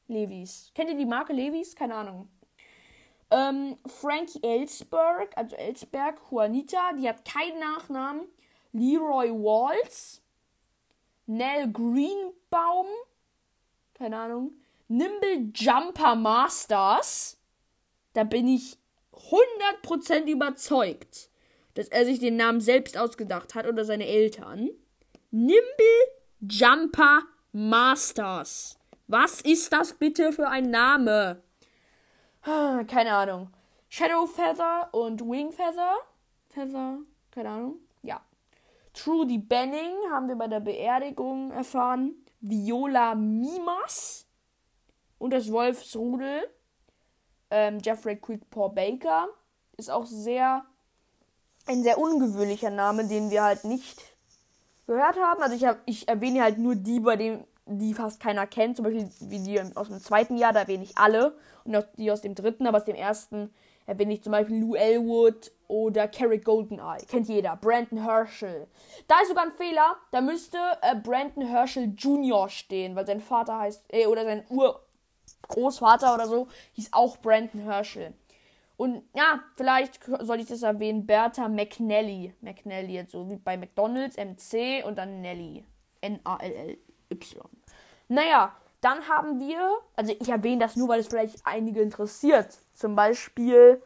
Levis. 0.06 0.70
Kennt 0.74 0.90
ihr 0.90 0.96
die 0.96 1.06
Marke 1.06 1.32
Levis? 1.32 1.74
Keine 1.74 1.94
Ahnung. 1.94 2.28
Ähm, 3.30 3.76
Frankie 3.86 4.42
Ellsberg, 4.42 5.36
also 5.36 5.56
Ellsberg, 5.56 6.20
Juanita, 6.30 6.92
die 6.92 7.08
hat 7.08 7.24
keinen 7.24 7.58
Nachnamen. 7.58 8.26
Leroy 8.72 9.30
Walls. 9.30 10.20
Nell 11.26 11.70
Greenbaum. 11.72 12.86
Keine 13.94 14.18
Ahnung. 14.18 14.52
Nimble 14.88 15.50
Jumper 15.54 16.14
Masters. 16.14 17.38
Da 18.12 18.24
bin 18.24 18.46
ich 18.46 18.78
100% 19.12 20.26
überzeugt, 20.26 21.30
dass 21.74 21.88
er 21.88 22.04
sich 22.04 22.20
den 22.20 22.36
Namen 22.36 22.60
selbst 22.60 22.96
ausgedacht 22.96 23.54
hat 23.54 23.66
oder 23.66 23.84
seine 23.84 24.06
Eltern. 24.06 24.70
Nimble 25.30 25.62
Jumper 26.40 27.22
Masters. 27.52 28.78
Was 29.06 29.40
ist 29.40 29.72
das 29.72 29.94
bitte 29.94 30.32
für 30.32 30.48
ein 30.48 30.70
Name? 30.70 31.42
Keine 32.42 33.12
Ahnung. 33.12 33.50
Shadow 33.88 34.26
Feather 34.26 34.88
und 34.92 35.20
Wing 35.22 35.50
Feather. 35.50 35.96
Feather, 36.50 36.98
keine 37.30 37.48
Ahnung. 37.48 37.76
Ja. 38.02 38.20
Trudy 38.92 39.38
Benning 39.38 39.94
haben 40.10 40.28
wir 40.28 40.36
bei 40.36 40.46
der 40.46 40.60
Beerdigung 40.60 41.50
erfahren. 41.50 42.14
Viola 42.40 43.14
Mimas 43.14 44.23
und 45.24 45.30
das 45.30 45.50
Wolfsrudel. 45.50 46.46
Ähm, 47.50 47.78
Jeffrey 47.82 48.16
Quickpaw 48.16 48.68
Baker 48.74 49.28
ist 49.78 49.90
auch 49.90 50.04
sehr 50.04 50.64
ein 51.66 51.82
sehr 51.82 51.96
ungewöhnlicher 51.96 52.68
Name, 52.68 53.06
den 53.06 53.30
wir 53.30 53.42
halt 53.42 53.64
nicht 53.64 54.02
gehört 54.86 55.16
haben. 55.16 55.42
Also 55.42 55.56
ich, 55.56 55.64
hab, 55.64 55.78
ich 55.86 56.06
erwähne 56.08 56.42
halt 56.42 56.58
nur 56.58 56.74
die, 56.74 57.00
bei 57.00 57.16
denen 57.16 57.44
die 57.64 57.94
fast 57.94 58.20
keiner 58.20 58.46
kennt, 58.46 58.76
zum 58.76 58.84
Beispiel 58.84 59.08
wie 59.20 59.38
die 59.38 59.58
aus 59.74 59.88
dem 59.88 59.98
zweiten 59.98 60.36
Jahr, 60.36 60.52
da 60.52 60.60
erwähne 60.60 60.84
ich 60.84 60.98
alle. 60.98 61.34
Und 61.64 61.74
auch 61.74 61.84
die 61.96 62.10
aus 62.10 62.20
dem 62.20 62.34
dritten, 62.34 62.66
aber 62.66 62.76
aus 62.76 62.84
dem 62.84 62.94
ersten 62.94 63.50
erwähne 63.86 64.12
ich 64.12 64.22
zum 64.22 64.32
Beispiel 64.32 64.60
Lou 64.60 64.74
Elwood 64.74 65.52
oder 65.68 66.08
Carrick 66.08 66.44
Goldeneye. 66.44 67.06
Kennt 67.08 67.28
jeder. 67.28 67.56
Brandon 67.56 68.02
Herschel. 68.02 68.66
Da 69.08 69.20
ist 69.22 69.28
sogar 69.28 69.44
ein 69.44 69.52
Fehler. 69.52 69.96
Da 70.10 70.20
müsste 70.20 70.58
äh, 70.82 70.94
Brandon 70.94 71.46
Herschel 71.46 71.94
Jr. 71.96 72.48
stehen, 72.48 72.94
weil 72.96 73.06
sein 73.06 73.20
Vater 73.20 73.58
heißt, 73.58 73.84
äh, 73.92 74.06
oder 74.06 74.24
sein 74.24 74.44
Urgroßvater 75.48 76.14
oder 76.14 76.26
so, 76.26 76.48
hieß 76.72 76.92
auch 76.92 77.16
Brandon 77.18 77.62
Herschel. 77.62 78.14
Und 78.76 79.02
ja, 79.14 79.40
vielleicht 79.56 80.00
soll 80.20 80.40
ich 80.40 80.46
das 80.46 80.62
erwähnen, 80.62 81.06
Bertha 81.06 81.48
McNally. 81.48 82.34
McNally, 82.40 82.94
jetzt 82.94 83.12
so 83.12 83.28
wie 83.30 83.36
bei 83.36 83.56
McDonalds, 83.56 84.16
MC 84.16 84.84
und 84.84 84.98
dann 84.98 85.20
Nelly. 85.20 85.64
N-A-L-L. 86.00 86.76
Y. 87.10 87.48
Naja, 88.08 88.52
dann 88.80 89.08
haben 89.08 89.40
wir, 89.40 89.78
also 89.96 90.14
ich 90.18 90.28
erwähne 90.28 90.58
das 90.58 90.76
nur, 90.76 90.88
weil 90.88 91.00
es 91.00 91.08
vielleicht 91.08 91.46
einige 91.46 91.80
interessiert. 91.80 92.58
Zum 92.74 92.96
Beispiel 92.96 93.80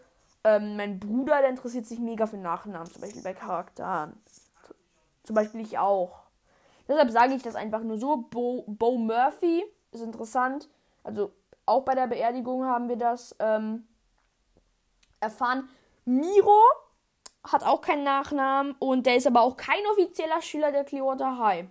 ähm, 0.45 0.77
mein 0.77 0.99
Bruder, 0.99 1.41
der 1.41 1.51
interessiert 1.51 1.87
sich 1.87 1.99
mega 1.99 2.27
für 2.27 2.37
Nachnamen, 2.37 2.91
zum 2.91 3.03
Beispiel 3.03 3.23
bei 3.23 3.35
Charakteren. 3.35 4.15
Zum 5.25 5.35
Beispiel 5.35 5.61
ich 5.61 5.79
auch. 5.79 6.21
Deshalb 6.89 7.11
sage 7.11 7.35
ich 7.35 7.43
das 7.43 7.55
einfach 7.55 7.83
nur 7.83 7.99
so. 7.99 8.17
Bo, 8.17 8.65
Bo 8.67 8.97
Murphy 8.97 9.65
ist 9.93 10.01
interessant. 10.01 10.69
Also 11.05 11.33
auch 11.69 11.85
bei 11.85 11.95
der 11.95 12.07
Beerdigung 12.07 12.65
haben 12.65 12.89
wir 12.89 12.97
das 12.97 13.37
ähm, 13.39 13.87
erfahren. 15.21 15.69
Miro 16.05 16.61
hat 17.45 17.65
auch 17.65 17.81
keinen 17.81 18.05
Nachnamen 18.05 18.75
und 18.79 19.07
der 19.07 19.17
ist 19.17 19.27
aber 19.27 19.43
auch 19.43 19.57
kein 19.57 19.85
offizieller 19.93 20.43
Schüler 20.43 20.73
der 20.73 20.85
Clearwater 20.85 21.39
High. 21.39 21.67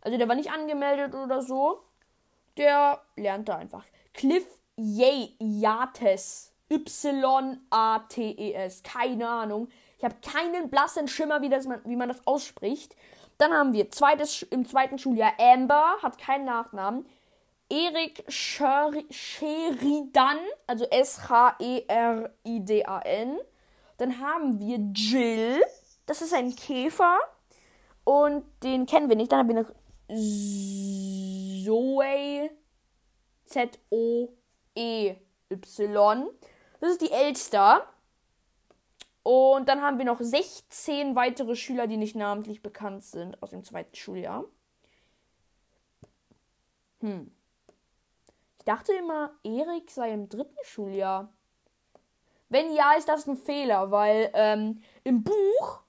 Also 0.00 0.18
der 0.18 0.28
war 0.28 0.34
nicht 0.34 0.50
angemeldet 0.52 1.14
oder 1.14 1.42
so. 1.42 1.82
Der 2.56 3.00
lernte 3.16 3.54
einfach. 3.56 3.84
Cliff 4.12 4.46
Yates. 4.76 6.52
Y-A-T-E-S. 6.70 7.62
Keine 8.82 9.28
Ahnung. 9.28 9.68
Ich 9.98 10.04
habe 10.04 10.16
keinen 10.22 10.70
blassen 10.70 11.06
Schimmer, 11.06 11.42
wie, 11.42 11.48
das 11.48 11.66
man, 11.66 11.80
wie 11.84 11.96
man 11.96 12.08
das 12.08 12.26
ausspricht. 12.26 12.96
Dann 13.38 13.52
haben 13.52 13.72
wir 13.72 13.90
zweites, 13.90 14.42
im 14.42 14.66
zweiten 14.66 14.98
Schuljahr 14.98 15.32
Amber, 15.38 15.96
hat 16.02 16.18
keinen 16.18 16.44
Nachnamen. 16.44 17.06
Erik 17.72 18.24
Sheridan, 18.28 19.08
also 20.66 20.84
S-H-E-R-I-D-A-N. 20.84 21.48
Dann 23.96 24.20
haben 24.20 24.60
wir 24.60 24.76
Jill, 24.94 25.62
das 26.04 26.20
ist 26.20 26.34
ein 26.34 26.54
Käfer. 26.54 27.18
Und 28.04 28.44
den 28.62 28.84
kennen 28.84 29.08
wir 29.08 29.16
nicht. 29.16 29.32
Dann 29.32 29.38
haben 29.38 29.48
wir 29.48 29.62
noch 29.62 29.70
Zoe 31.64 32.50
Z-O-E-Y. 33.46 35.16
Das 36.80 36.90
ist 36.90 37.00
die 37.00 37.10
Elster. 37.10 37.88
Und 39.22 39.68
dann 39.68 39.80
haben 39.80 39.96
wir 39.98 40.04
noch 40.04 40.20
16 40.20 41.16
weitere 41.16 41.56
Schüler, 41.56 41.86
die 41.86 41.96
nicht 41.96 42.16
namentlich 42.16 42.60
bekannt 42.60 43.04
sind 43.04 43.40
aus 43.42 43.50
dem 43.50 43.64
zweiten 43.64 43.94
Schuljahr. 43.94 44.44
Hm. 47.00 47.30
Ich 48.62 48.66
dachte 48.66 48.92
immer, 48.92 49.32
Erik 49.42 49.90
sei 49.90 50.12
im 50.12 50.28
dritten 50.28 50.54
Schuljahr. 50.62 51.32
Wenn 52.48 52.72
ja, 52.72 52.92
ist 52.92 53.08
das 53.08 53.26
ein 53.26 53.36
Fehler, 53.36 53.90
weil 53.90 54.30
ähm, 54.34 54.84
im 55.02 55.24
Buch 55.24 55.80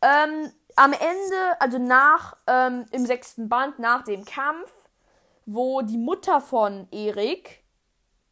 ähm, 0.00 0.50
am 0.74 0.92
Ende, 0.94 1.60
also 1.60 1.78
nach, 1.78 2.36
ähm, 2.48 2.86
im 2.90 3.06
sechsten 3.06 3.48
Band, 3.48 3.78
nach 3.78 4.02
dem 4.02 4.24
Kampf, 4.24 4.72
wo 5.46 5.82
die 5.82 5.96
Mutter 5.96 6.40
von 6.40 6.88
Erik 6.90 7.62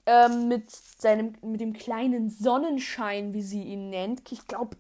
ähm, 0.04 0.48
mit 0.48 0.68
seinem, 0.72 1.36
mit 1.40 1.60
dem 1.60 1.72
kleinen 1.72 2.28
Sonnenschein, 2.28 3.34
wie 3.34 3.42
sie 3.42 3.62
ihn 3.62 3.88
nennt, 3.88 4.32
ich 4.32 4.48
glaube, 4.48 4.76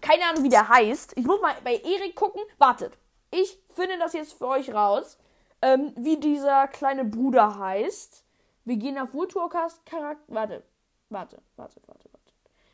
keine 0.00 0.24
Ahnung, 0.24 0.42
wie 0.42 0.48
der 0.48 0.70
heißt. 0.70 1.18
Ich 1.18 1.26
muss 1.26 1.42
mal 1.42 1.54
bei 1.62 1.74
Erik 1.74 2.14
gucken. 2.14 2.40
Wartet, 2.56 2.96
ich 3.30 3.58
finde 3.74 3.98
das 3.98 4.14
jetzt 4.14 4.32
für 4.32 4.46
euch 4.46 4.72
raus, 4.72 5.18
ähm, 5.62 5.92
wie 5.96 6.18
dieser 6.18 6.68
kleine 6.68 7.04
Bruder 7.04 7.58
heißt. 7.58 8.24
Wir 8.64 8.76
gehen 8.76 8.98
auf 8.98 9.14
Woodwalkers 9.14 9.80
Charakter. 9.84 10.22
Warte, 10.28 10.62
warte, 11.08 11.40
warte, 11.56 11.80
warte, 11.86 12.08
warte. 12.12 12.32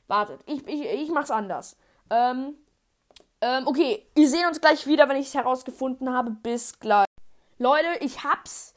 Wartet, 0.09 0.41
ich, 0.47 0.67
ich, 0.67 0.85
ich 0.87 1.11
mach's 1.11 1.31
anders. 1.31 1.77
Ähm, 2.11 2.57
ähm, 3.41 3.67
okay, 3.67 4.07
wir 4.15 4.29
sehen 4.29 4.47
uns 4.47 4.61
gleich 4.61 4.87
wieder, 4.87 5.09
wenn 5.09 5.17
ich 5.17 5.29
es 5.29 5.35
herausgefunden 5.35 6.13
habe. 6.13 6.31
Bis 6.31 6.79
gleich. 6.81 7.07
Leute, 7.59 7.89
ich 8.01 8.25
hab's. 8.25 8.75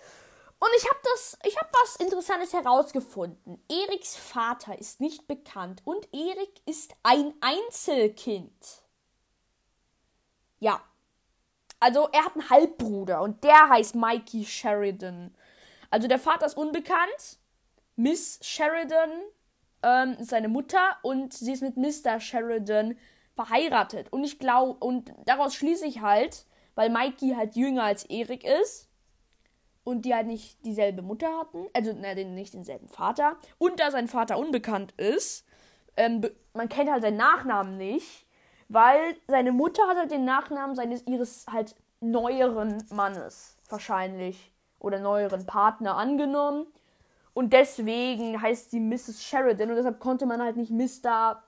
Und 0.60 0.70
ich 0.78 0.88
hab 0.88 1.02
das, 1.02 1.40
ich 1.44 1.58
hab 1.58 1.74
was 1.82 1.96
Interessantes 1.96 2.54
herausgefunden. 2.54 3.64
Eriks 3.68 4.16
Vater 4.16 4.78
ist 4.78 5.02
nicht 5.02 5.28
bekannt 5.28 5.82
und 5.86 6.08
Erik 6.14 6.62
ist 6.66 6.94
ein 7.02 7.34
Einzelkind. 7.42 8.84
Ja. 10.60 10.80
Also 11.82 12.08
er 12.14 12.24
hat 12.24 12.36
einen 12.36 12.50
Halbbruder 12.50 13.22
und 13.22 13.44
der 13.44 13.70
heißt 13.70 13.96
Mikey 13.96 14.46
Sheridan. 14.46 15.34
Also 15.90 16.08
der 16.08 16.20
Vater 16.20 16.46
ist 16.46 16.56
unbekannt. 16.56 17.40
Miss 17.96 18.40
Sheridan 18.44 19.10
ähm, 19.82 20.16
ist 20.20 20.30
seine 20.30 20.48
Mutter 20.48 20.98
und 21.02 21.34
sie 21.34 21.52
ist 21.52 21.64
mit 21.64 21.78
Mr. 21.78 22.20
Sheridan 22.20 22.98
verheiratet. 23.36 24.14
Und 24.14 24.24
ich 24.24 24.38
glaube, 24.38 24.78
und 24.86 25.12
daraus 25.26 25.56
schließe 25.56 25.88
ich 25.88 26.02
halt, 26.02 26.46
weil 26.76 26.92
Mikey 26.92 27.34
halt 27.36 27.56
jünger 27.56 27.84
als 27.84 28.06
Erik 28.06 28.44
ist 28.44 28.88
und 29.84 30.06
die 30.06 30.14
halt 30.14 30.28
nicht 30.28 30.64
dieselbe 30.64 31.02
Mutter 31.02 31.36
hatten, 31.40 31.68
also 31.74 31.94
na, 31.96 32.14
nicht 32.14 32.54
denselben 32.54 32.90
Vater, 32.90 33.38
und 33.58 33.80
da 33.80 33.90
sein 33.90 34.08
Vater 34.08 34.38
unbekannt 34.38 34.94
ist, 34.98 35.48
ähm, 35.98 36.22
man 36.54 36.70
kennt 36.70 36.92
halt 36.92 37.02
seinen 37.02 37.18
Nachnamen 37.18 37.78
nicht, 37.78 38.21
weil 38.72 39.18
seine 39.28 39.52
Mutter 39.52 39.88
hat 39.88 39.98
halt 39.98 40.12
den 40.12 40.24
Nachnamen 40.24 40.76
seines 40.76 41.06
ihres 41.06 41.46
halt 41.52 41.76
neueren 42.00 42.84
Mannes 42.90 43.58
wahrscheinlich 43.70 44.54
oder 44.80 45.00
neueren 45.00 45.46
Partner 45.46 45.98
angenommen 45.98 46.66
und 47.34 47.54
deswegen 47.54 48.42
heißt 48.42 48.72
sie 48.72 48.80
Mrs. 48.80 49.24
Sheridan 49.24 49.70
und 49.70 49.76
deshalb 49.76 50.00
konnte 50.00 50.26
man 50.26 50.42
halt 50.42 50.56
nicht 50.56 50.72
Mr. 50.72 51.44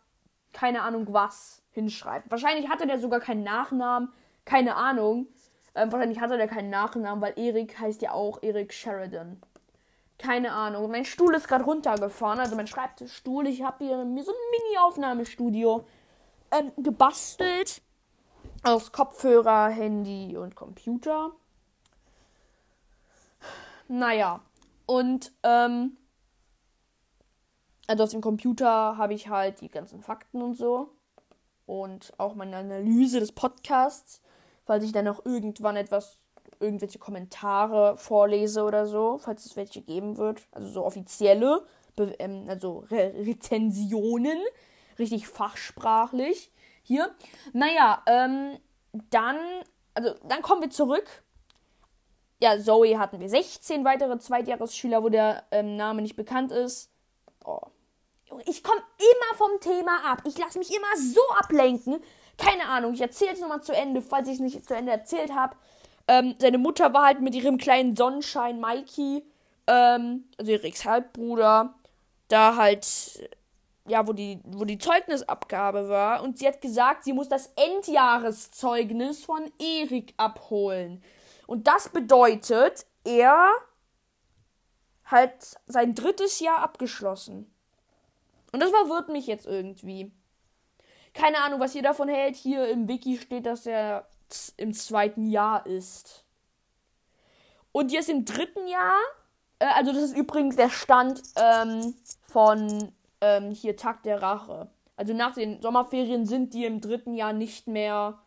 keine 0.52 0.82
Ahnung 0.82 1.08
was 1.12 1.62
hinschreiben. 1.72 2.30
Wahrscheinlich 2.30 2.70
hatte 2.70 2.88
der 2.88 3.00
sogar 3.00 3.20
keinen 3.20 3.44
Nachnamen, 3.44 4.12
keine 4.46 4.76
Ahnung. 4.76 5.28
Ähm, 5.76 5.92
wahrscheinlich 5.92 6.20
hatte 6.20 6.38
der 6.38 6.48
keinen 6.48 6.70
Nachnamen, 6.70 7.22
weil 7.22 7.34
Erik 7.38 7.80
heißt 7.80 8.02
ja 8.02 8.12
auch 8.12 8.44
Erik 8.44 8.74
Sheridan. 8.74 9.42
Keine 10.20 10.52
Ahnung. 10.52 10.92
Mein 10.92 11.06
Stuhl 11.06 11.34
ist 11.34 11.48
gerade 11.48 11.64
runtergefahren, 11.64 12.40
also 12.40 12.56
mein 12.56 12.68
Schreibtischstuhl. 12.68 13.48
Ich 13.48 13.64
habe 13.64 13.84
hier 13.84 14.06
mir 14.06 14.24
so 14.24 14.32
ein 14.32 14.38
Mini-Aufnahmestudio 14.52 15.86
ähm, 16.54 16.72
gebastelt. 16.78 17.82
Aus 18.64 18.92
Kopfhörer, 18.94 19.68
Handy 19.70 20.38
und 20.38 20.56
Computer. 20.56 21.32
Naja. 23.88 24.42
Und, 24.86 25.32
ähm, 25.44 25.98
also 27.88 28.04
auf 28.06 28.12
dem 28.12 28.22
Computer 28.22 28.98
habe 28.98 29.14
ich 29.14 29.28
halt 29.28 29.62
die 29.62 29.70
ganzen 29.70 30.02
Fakten 30.02 30.42
und 30.42 30.56
so. 30.56 30.90
Und 31.66 32.14
auch 32.18 32.36
meine 32.36 32.58
Analyse 32.58 33.20
des 33.20 33.32
Podcasts, 33.32 34.22
falls 34.66 34.84
ich 34.84 34.92
dann 34.92 35.06
noch 35.06 35.26
irgendwann 35.26 35.76
etwas, 35.76 36.18
irgendwelche 36.60 37.00
Kommentare 37.00 37.98
vorlese 37.98 38.64
oder 38.64 38.86
so, 38.86 39.18
falls 39.18 39.46
es 39.46 39.56
welche 39.56 39.82
geben 39.82 40.18
wird. 40.18 40.48
Also 40.52 40.70
so 40.70 40.86
offizielle, 40.86 41.66
ähm, 42.20 42.46
also 42.48 42.86
Re 42.90 43.14
Rezensionen, 43.16 44.40
richtig 45.00 45.28
fachsprachlich. 45.28 46.52
Hier. 46.84 47.16
Naja, 47.54 48.04
ähm, 48.08 48.58
dann, 49.10 49.38
also 49.94 50.14
dann 50.24 50.42
kommen 50.42 50.62
wir 50.62 50.70
zurück 50.70 51.24
ja, 52.44 52.60
Zoe 52.60 53.00
hatten 53.00 53.22
wir 53.22 53.30
16 53.30 53.86
weitere 53.86 54.20
Zweitjahresschüler, 54.20 55.02
wo 55.02 55.08
der 55.08 55.44
ähm, 55.52 55.78
Name 55.78 56.02
nicht 56.02 56.18
bekannt 56.18 56.52
ist. 56.52 56.92
Oh. 57.46 57.62
Ich 58.46 58.64
komme 58.64 58.82
immer 58.98 59.38
vom 59.38 59.62
Thema 59.62 60.12
ab. 60.12 60.24
Ich 60.26 60.38
lasse 60.38 60.60
mich 60.60 60.70
immer 60.70 60.98
so 60.98 61.22
ablenken. 61.40 62.04
Keine 62.38 62.68
Ahnung, 62.68 62.96
ich 62.96 63.02
erzähle 63.02 63.32
es 63.32 63.40
nochmal 63.40 63.62
zu 63.62 63.74
Ende, 63.74 64.02
falls 64.02 64.28
ich 64.28 64.36
es 64.36 64.40
nicht 64.42 64.68
zu 64.68 64.76
Ende 64.76 64.92
erzählt 64.92 65.34
habe. 65.34 65.56
Ähm, 66.10 66.36
seine 66.38 66.58
Mutter 66.58 66.94
war 66.94 67.06
halt 67.06 67.22
mit 67.22 67.34
ihrem 67.34 67.58
kleinen 67.58 67.96
Sonnenschein 67.96 68.60
Mikey, 68.60 69.24
ähm, 69.68 70.26
also 70.38 70.52
Eriks 70.52 70.84
Halbbruder, 70.84 71.76
da 72.28 72.58
halt, 72.58 73.30
ja, 73.88 74.08
wo 74.08 74.14
die, 74.14 74.40
wo 74.46 74.66
die 74.66 74.78
Zeugnisabgabe 74.78 75.90
war. 75.90 76.24
Und 76.24 76.38
sie 76.38 76.48
hat 76.48 76.62
gesagt, 76.62 77.04
sie 77.04 77.14
muss 77.14 77.30
das 77.30 77.52
Endjahreszeugnis 77.56 79.24
von 79.24 79.52
Erik 79.60 80.14
abholen. 80.18 81.04
Und 81.48 81.68
das 81.68 81.90
bedeutet, 81.90 82.86
er 83.04 83.52
hat 85.04 85.60
sein 85.66 85.96
drittes 85.96 86.40
Jahr 86.40 86.60
abgeschlossen. 86.60 87.54
Und 88.52 88.62
das 88.62 88.70
verwirrt 88.70 89.10
mich 89.10 89.28
jetzt 89.28 89.46
irgendwie. 89.46 90.12
Keine 91.14 91.40
Ahnung, 91.40 91.60
was 91.60 91.76
ihr 91.76 91.82
davon 91.82 92.08
hält. 92.08 92.36
Hier 92.36 92.68
im 92.70 92.88
Wiki 92.88 93.18
steht, 93.18 93.46
dass 93.46 93.66
er 93.66 94.08
im 94.58 94.74
zweiten 94.74 95.30
Jahr 95.30 95.66
ist. 95.66 96.24
Und 97.72 97.92
jetzt 97.92 98.10
im 98.10 98.24
dritten 98.24 98.68
Jahr, 98.68 98.98
äh, 99.60 99.66
also 99.66 99.92
das 99.92 100.04
ist 100.04 100.18
übrigens 100.18 100.56
der 100.56 100.70
Stand 100.70 101.22
ähm, 101.36 101.96
von 102.22 102.94
ähm, 103.24 103.52
hier 103.52 103.76
Tag 103.78 104.04
der 104.04 104.22
Rache. 104.22 104.70
Also 104.96 105.14
nach 105.14 105.34
den 105.34 105.62
Sommerferien 105.62 106.28
sind 106.28 106.54
die 106.54 106.66
im 106.66 106.82
dritten 106.82 107.16
Jahr 107.16 107.34
nicht 107.34 107.68
mehr 107.68 108.20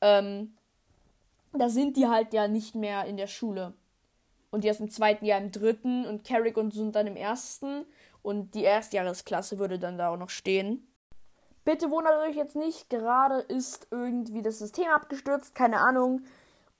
ähm, 0.00 0.54
da 1.52 1.68
sind 1.68 1.96
die 1.96 2.08
halt 2.08 2.32
ja 2.32 2.48
nicht 2.48 2.74
mehr 2.74 3.04
in 3.04 3.16
der 3.16 3.26
Schule. 3.26 3.74
Und 4.50 4.64
die 4.64 4.68
ist 4.68 4.80
im 4.80 4.90
zweiten 4.90 5.24
Jahr 5.24 5.40
im 5.40 5.50
dritten 5.50 6.06
und 6.06 6.24
Carrick 6.24 6.56
und 6.56 6.74
sind 6.74 6.94
dann 6.94 7.06
im 7.06 7.16
ersten. 7.16 7.86
Und 8.22 8.54
die 8.54 8.64
Erstjahresklasse 8.64 9.58
würde 9.58 9.78
dann 9.78 9.98
da 9.98 10.10
auch 10.10 10.16
noch 10.16 10.30
stehen. 10.30 10.86
Bitte 11.64 11.90
wundert 11.90 12.18
euch 12.28 12.36
jetzt 12.36 12.56
nicht, 12.56 12.90
gerade 12.90 13.38
ist 13.38 13.86
irgendwie 13.90 14.42
das 14.42 14.58
System 14.58 14.88
abgestürzt, 14.88 15.54
keine 15.54 15.78
Ahnung. 15.78 16.22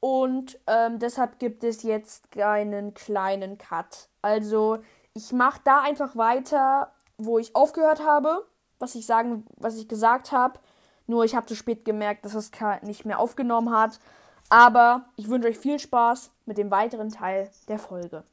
Und 0.01 0.59
ähm, 0.67 0.99
deshalb 0.99 1.39
gibt 1.39 1.63
es 1.63 1.85
jetzt 1.85 2.37
einen 2.37 2.93
kleinen 2.93 3.59
Cut. 3.59 4.09
Also 4.23 4.79
ich 5.15 5.33
mache 5.33 5.61
da 5.65 5.83
einfach 5.83 6.17
weiter, 6.17 6.93
wo 7.25 7.39
ich 7.39 7.55
aufgehört 7.55 8.05
habe, 8.05 8.47
was 8.79 8.95
ich 8.95 9.07
sagen, 9.07 9.45
was 9.57 9.77
ich 9.77 9.89
gesagt 9.89 10.33
habe. 10.33 10.59
Nur 11.07 11.25
ich 11.25 11.35
habe 11.35 11.47
zu 11.47 11.57
spät 11.57 11.85
gemerkt, 11.85 12.25
dass 12.25 12.35
es 12.35 12.51
nicht 12.83 13.05
mehr 13.05 13.19
aufgenommen 13.19 13.71
hat. 13.71 13.99
Aber 14.49 15.07
ich 15.17 15.29
wünsche 15.29 15.49
euch 15.49 15.59
viel 15.59 15.79
Spaß 15.79 16.31
mit 16.47 16.59
dem 16.59 16.71
weiteren 16.71 17.11
Teil 17.11 17.51
der 17.69 17.79
Folge. 17.79 18.25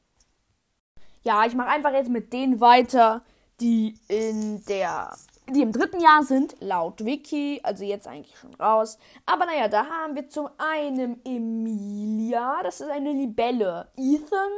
Ja, 1.24 1.46
ich 1.46 1.56
mache 1.56 1.70
einfach 1.70 1.92
jetzt 1.92 2.10
mit 2.10 2.32
denen 2.34 2.62
weiter, 2.62 3.22
die 3.60 3.98
in 4.08 4.64
der 4.66 5.12
die 5.54 5.62
im 5.62 5.72
dritten 5.72 6.00
Jahr 6.00 6.24
sind, 6.24 6.56
laut 6.60 7.04
Wiki, 7.04 7.60
also 7.64 7.84
jetzt 7.84 8.08
eigentlich 8.08 8.38
schon 8.38 8.54
raus. 8.56 8.98
Aber 9.26 9.46
naja, 9.46 9.68
da 9.68 9.86
haben 9.86 10.16
wir 10.16 10.30
zum 10.30 10.50
einen 10.58 11.24
Emilia, 11.26 12.62
das 12.64 12.82
ist 12.82 12.90
eine 12.90 13.12
Libelle. 13.12 13.88
Ethan, 13.98 14.52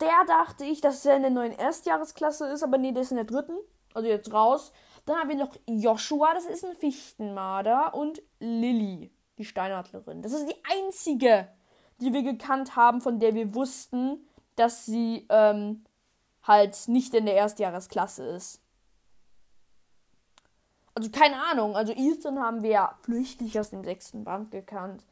der 0.00 0.24
dachte 0.26 0.64
ich, 0.64 0.80
dass 0.80 1.04
er 1.04 1.16
in 1.16 1.22
der 1.22 1.30
neuen 1.30 1.52
Erstjahresklasse 1.52 2.46
ist, 2.48 2.62
aber 2.62 2.78
nee, 2.78 2.92
der 2.92 3.02
ist 3.02 3.10
in 3.10 3.16
der 3.16 3.26
dritten, 3.26 3.56
also 3.94 4.08
jetzt 4.08 4.32
raus. 4.32 4.72
Dann 5.06 5.16
haben 5.16 5.28
wir 5.28 5.36
noch 5.36 5.56
Joshua, 5.66 6.34
das 6.34 6.44
ist 6.44 6.64
ein 6.64 6.76
Fichtenmarder. 6.76 7.94
Und 7.94 8.22
Lilly, 8.40 9.10
die 9.38 9.44
Steinadlerin. 9.44 10.22
Das 10.22 10.32
ist 10.32 10.46
die 10.46 10.62
einzige, 10.70 11.48
die 12.00 12.12
wir 12.12 12.22
gekannt 12.22 12.76
haben, 12.76 13.00
von 13.00 13.18
der 13.18 13.34
wir 13.34 13.54
wussten, 13.54 14.28
dass 14.56 14.84
sie 14.84 15.26
ähm, 15.30 15.84
halt 16.42 16.76
nicht 16.88 17.14
in 17.14 17.26
der 17.26 17.36
Erstjahresklasse 17.36 18.26
ist. 18.26 18.60
Also 20.94 21.10
keine 21.10 21.42
Ahnung. 21.50 21.76
Also 21.76 21.92
Ethan 21.92 22.40
haben 22.40 22.62
wir 22.62 22.70
ja 22.70 22.98
flüchtig 23.02 23.58
aus 23.58 23.70
dem 23.70 23.84
sechsten 23.84 24.24
Band 24.24 24.50
gekannt. 24.50 25.04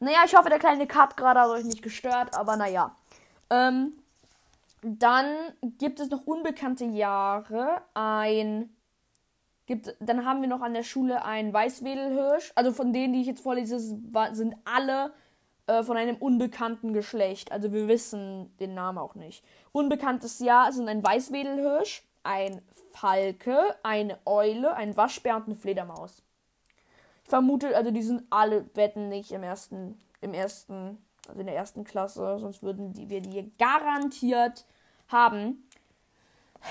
Naja, 0.00 0.18
ich 0.24 0.34
hoffe, 0.36 0.48
der 0.48 0.58
kleine 0.58 0.86
Cut 0.86 1.16
gerade 1.16 1.40
hat 1.40 1.50
euch 1.50 1.64
nicht 1.64 1.82
gestört, 1.82 2.34
aber 2.34 2.56
naja. 2.56 2.96
Ähm, 3.50 3.92
dann 4.86 5.26
gibt 5.62 5.98
es 5.98 6.10
noch 6.10 6.26
unbekannte 6.26 6.84
Jahre. 6.84 7.82
Ein 7.94 8.70
gibt, 9.66 9.96
dann 9.98 10.24
haben 10.24 10.40
wir 10.40 10.48
noch 10.48 10.62
an 10.62 10.74
der 10.74 10.84
Schule 10.84 11.24
einen 11.24 11.52
Weißwedelhirsch. 11.52 12.52
Also 12.54 12.72
von 12.72 12.92
denen, 12.92 13.12
die 13.12 13.20
ich 13.20 13.26
jetzt 13.26 13.42
vorlese, 13.42 13.80
sind 13.80 14.54
alle 14.64 15.12
äh, 15.66 15.82
von 15.82 15.96
einem 15.96 16.16
unbekannten 16.16 16.92
Geschlecht. 16.92 17.50
Also 17.50 17.72
wir 17.72 17.88
wissen 17.88 18.56
den 18.58 18.74
Namen 18.74 18.98
auch 18.98 19.16
nicht. 19.16 19.44
Unbekanntes 19.72 20.38
Jahr 20.38 20.72
sind 20.72 20.88
ein 20.88 21.04
Weißwedelhirsch, 21.04 22.04
ein 22.22 22.62
Falke, 22.92 23.58
eine 23.82 24.18
Eule, 24.24 24.74
ein 24.74 24.96
Waschbär 24.96 25.36
und 25.36 25.46
eine 25.46 25.56
Fledermaus. 25.56 26.22
Ich 27.24 27.30
vermute, 27.30 27.76
also 27.76 27.90
die 27.90 28.02
sind 28.02 28.22
alle 28.30 28.70
wetten 28.74 29.08
nicht 29.08 29.32
im 29.32 29.42
ersten, 29.42 30.00
im 30.20 30.32
ersten, 30.32 30.98
also 31.26 31.40
in 31.40 31.46
der 31.46 31.56
ersten 31.56 31.82
Klasse, 31.82 32.38
sonst 32.38 32.62
würden 32.62 32.92
die, 32.92 33.08
wir 33.08 33.20
die 33.20 33.50
garantiert 33.58 34.64
haben. 35.08 35.68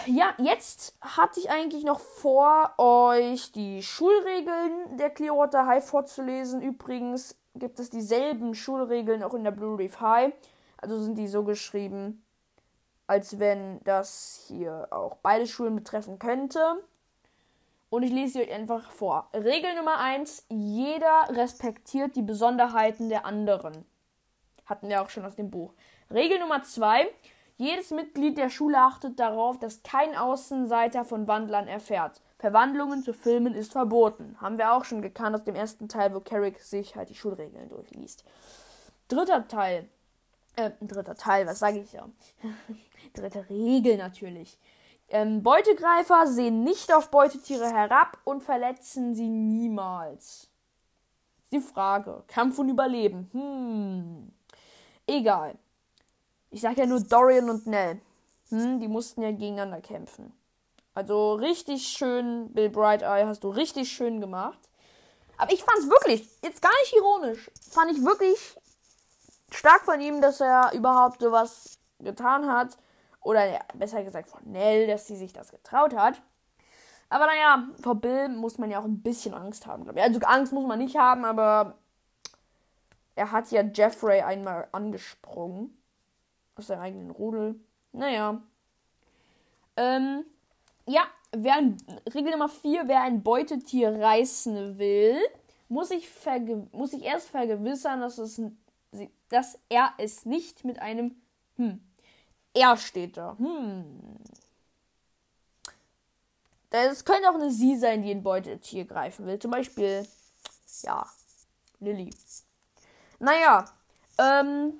Ja, 0.05 0.33
jetzt 0.37 0.95
hatte 1.01 1.39
ich 1.39 1.49
eigentlich 1.49 1.83
noch 1.83 1.99
vor, 1.99 2.73
euch 2.77 3.51
die 3.51 3.81
Schulregeln 3.81 4.97
der 4.97 5.09
Clearwater 5.09 5.65
High 5.65 5.85
vorzulesen. 5.85 6.61
Übrigens 6.61 7.37
gibt 7.55 7.79
es 7.79 7.89
dieselben 7.89 8.53
Schulregeln 8.53 9.23
auch 9.23 9.33
in 9.33 9.43
der 9.43 9.51
Blue 9.51 9.77
Reef 9.77 9.99
High. 10.01 10.33
Also 10.77 11.01
sind 11.01 11.17
die 11.17 11.27
so 11.27 11.43
geschrieben, 11.43 12.23
als 13.07 13.39
wenn 13.39 13.81
das 13.83 14.43
hier 14.47 14.87
auch 14.91 15.17
beide 15.23 15.47
Schulen 15.47 15.75
betreffen 15.75 16.19
könnte. 16.19 16.83
Und 17.89 18.03
ich 18.03 18.11
lese 18.11 18.33
sie 18.33 18.41
euch 18.41 18.51
einfach 18.51 18.91
vor. 18.91 19.29
Regel 19.33 19.73
Nummer 19.75 19.99
1. 19.99 20.47
Jeder 20.49 21.29
respektiert 21.29 22.15
die 22.15 22.21
Besonderheiten 22.21 23.09
der 23.09 23.25
anderen. 23.25 23.85
Hatten 24.65 24.89
wir 24.89 25.01
auch 25.01 25.09
schon 25.09 25.25
aus 25.25 25.35
dem 25.35 25.49
Buch. 25.49 25.73
Regel 26.11 26.39
Nummer 26.39 26.63
2. 26.63 27.07
Jedes 27.57 27.91
Mitglied 27.91 28.37
der 28.37 28.49
Schule 28.49 28.77
achtet 28.79 29.19
darauf, 29.19 29.57
dass 29.59 29.81
kein 29.81 30.15
Außenseiter 30.15 31.05
von 31.05 31.27
Wandlern 31.27 31.67
erfährt. 31.67 32.21
Verwandlungen 32.37 33.01
zu 33.01 33.13
filmen 33.13 33.55
ist 33.55 33.71
verboten. 33.71 34.35
Haben 34.41 34.57
wir 34.57 34.73
auch 34.73 34.83
schon 34.83 35.01
gekannt 35.01 35.35
aus 35.35 35.45
dem 35.45 35.55
ersten 35.55 35.87
Teil, 35.87 36.13
wo 36.13 36.19
Carrick 36.19 36.59
sich 36.59 36.95
halt 36.95 37.09
die 37.09 37.15
Schulregeln 37.15 37.69
durchliest. 37.69 38.25
Dritter 39.07 39.47
Teil. 39.47 39.87
Äh, 40.57 40.71
dritter 40.81 41.15
Teil, 41.15 41.47
was 41.47 41.59
sage 41.59 41.79
ich 41.79 41.93
ja? 41.93 42.09
Dritte 43.13 43.49
Regel 43.49 43.97
natürlich. 43.97 44.59
Ähm, 45.07 45.43
Beutegreifer 45.43 46.27
sehen 46.27 46.63
nicht 46.63 46.93
auf 46.93 47.09
Beutetiere 47.09 47.69
herab 47.69 48.17
und 48.25 48.43
verletzen 48.43 49.15
sie 49.15 49.29
niemals. 49.29 50.49
Die 51.51 51.61
Frage. 51.61 52.23
Kampf 52.27 52.59
und 52.59 52.69
Überleben. 52.69 53.29
Hm. 53.31 54.33
Egal. 55.07 55.57
Ich 56.55 56.61
sag 56.61 56.77
ja 56.77 56.85
nur 56.85 57.01
Dorian 57.01 57.49
und 57.49 57.67
Nell. 57.67 57.99
Hm, 58.47 58.79
die 58.79 58.87
mussten 58.87 59.21
ja 59.21 59.31
gegeneinander 59.31 59.81
kämpfen. 59.81 60.31
Also 60.93 61.33
richtig 61.33 61.85
schön, 61.85 62.47
Bill 62.53 62.69
Bright 62.69 63.01
Eye, 63.01 63.25
hast 63.25 63.43
du 63.43 63.49
richtig 63.49 63.91
schön 63.91 64.21
gemacht. 64.21 64.57
Aber 65.35 65.51
ich 65.51 65.65
fand's 65.65 65.89
wirklich, 65.89 66.25
jetzt 66.41 66.61
gar 66.61 66.71
nicht 66.79 66.93
ironisch, 66.95 67.51
fand 67.71 67.91
ich 67.91 68.05
wirklich 68.05 68.55
stark 69.51 69.81
von 69.81 69.99
ihm, 69.99 70.21
dass 70.21 70.39
er 70.39 70.71
überhaupt 70.73 71.19
sowas 71.19 71.77
getan 71.99 72.49
hat. 72.49 72.77
Oder 73.19 73.51
ja, 73.51 73.59
besser 73.73 74.05
gesagt 74.05 74.29
von 74.29 74.39
Nell, 74.45 74.87
dass 74.87 75.07
sie 75.07 75.17
sich 75.17 75.33
das 75.33 75.51
getraut 75.51 75.93
hat. 75.93 76.21
Aber 77.09 77.25
naja, 77.25 77.67
vor 77.83 77.95
Bill 77.95 78.29
muss 78.29 78.57
man 78.57 78.71
ja 78.71 78.79
auch 78.79 78.85
ein 78.85 79.01
bisschen 79.01 79.33
Angst 79.33 79.67
haben, 79.67 79.83
glaube 79.83 79.99
ich. 79.99 80.05
Also 80.05 80.21
Angst 80.21 80.53
muss 80.53 80.65
man 80.65 80.79
nicht 80.79 80.95
haben, 80.95 81.25
aber 81.25 81.77
er 83.15 83.33
hat 83.33 83.51
ja 83.51 83.61
Jeffrey 83.61 84.21
einmal 84.21 84.69
angesprungen. 84.71 85.81
Aus 86.55 86.67
seinem 86.67 86.81
eigenen 86.81 87.11
Rudel. 87.11 87.59
Naja. 87.91 88.41
Ähm, 89.77 90.25
ja, 90.85 91.01
wer 91.31 91.55
ein, 91.55 91.77
Regel 92.13 92.31
Nummer 92.31 92.49
4, 92.49 92.87
wer 92.87 93.01
ein 93.01 93.23
Beutetier 93.23 93.99
reißen 93.99 94.77
will, 94.77 95.17
muss 95.67 95.89
sich, 95.89 96.07
muss 96.71 96.91
sich 96.91 97.03
erst 97.03 97.29
vergewissern, 97.29 98.01
dass, 98.01 98.17
es, 98.17 98.41
dass 99.29 99.59
er 99.69 99.93
es 99.97 100.25
nicht 100.25 100.63
mit 100.63 100.79
einem 100.79 101.15
hm, 101.57 101.81
er 102.53 102.77
steht 102.77 103.17
da. 103.17 103.35
Hm. 103.37 104.01
Es 106.69 107.05
könnte 107.05 107.29
auch 107.29 107.35
eine 107.35 107.51
Sie 107.51 107.77
sein, 107.77 108.01
die 108.01 108.11
ein 108.11 108.23
Beutetier 108.23 108.85
greifen 108.85 109.25
will. 109.25 109.39
Zum 109.39 109.51
Beispiel, 109.51 110.05
ja, 110.81 111.05
Lilly. 111.79 112.09
Naja, 113.19 113.65
ähm, 114.17 114.73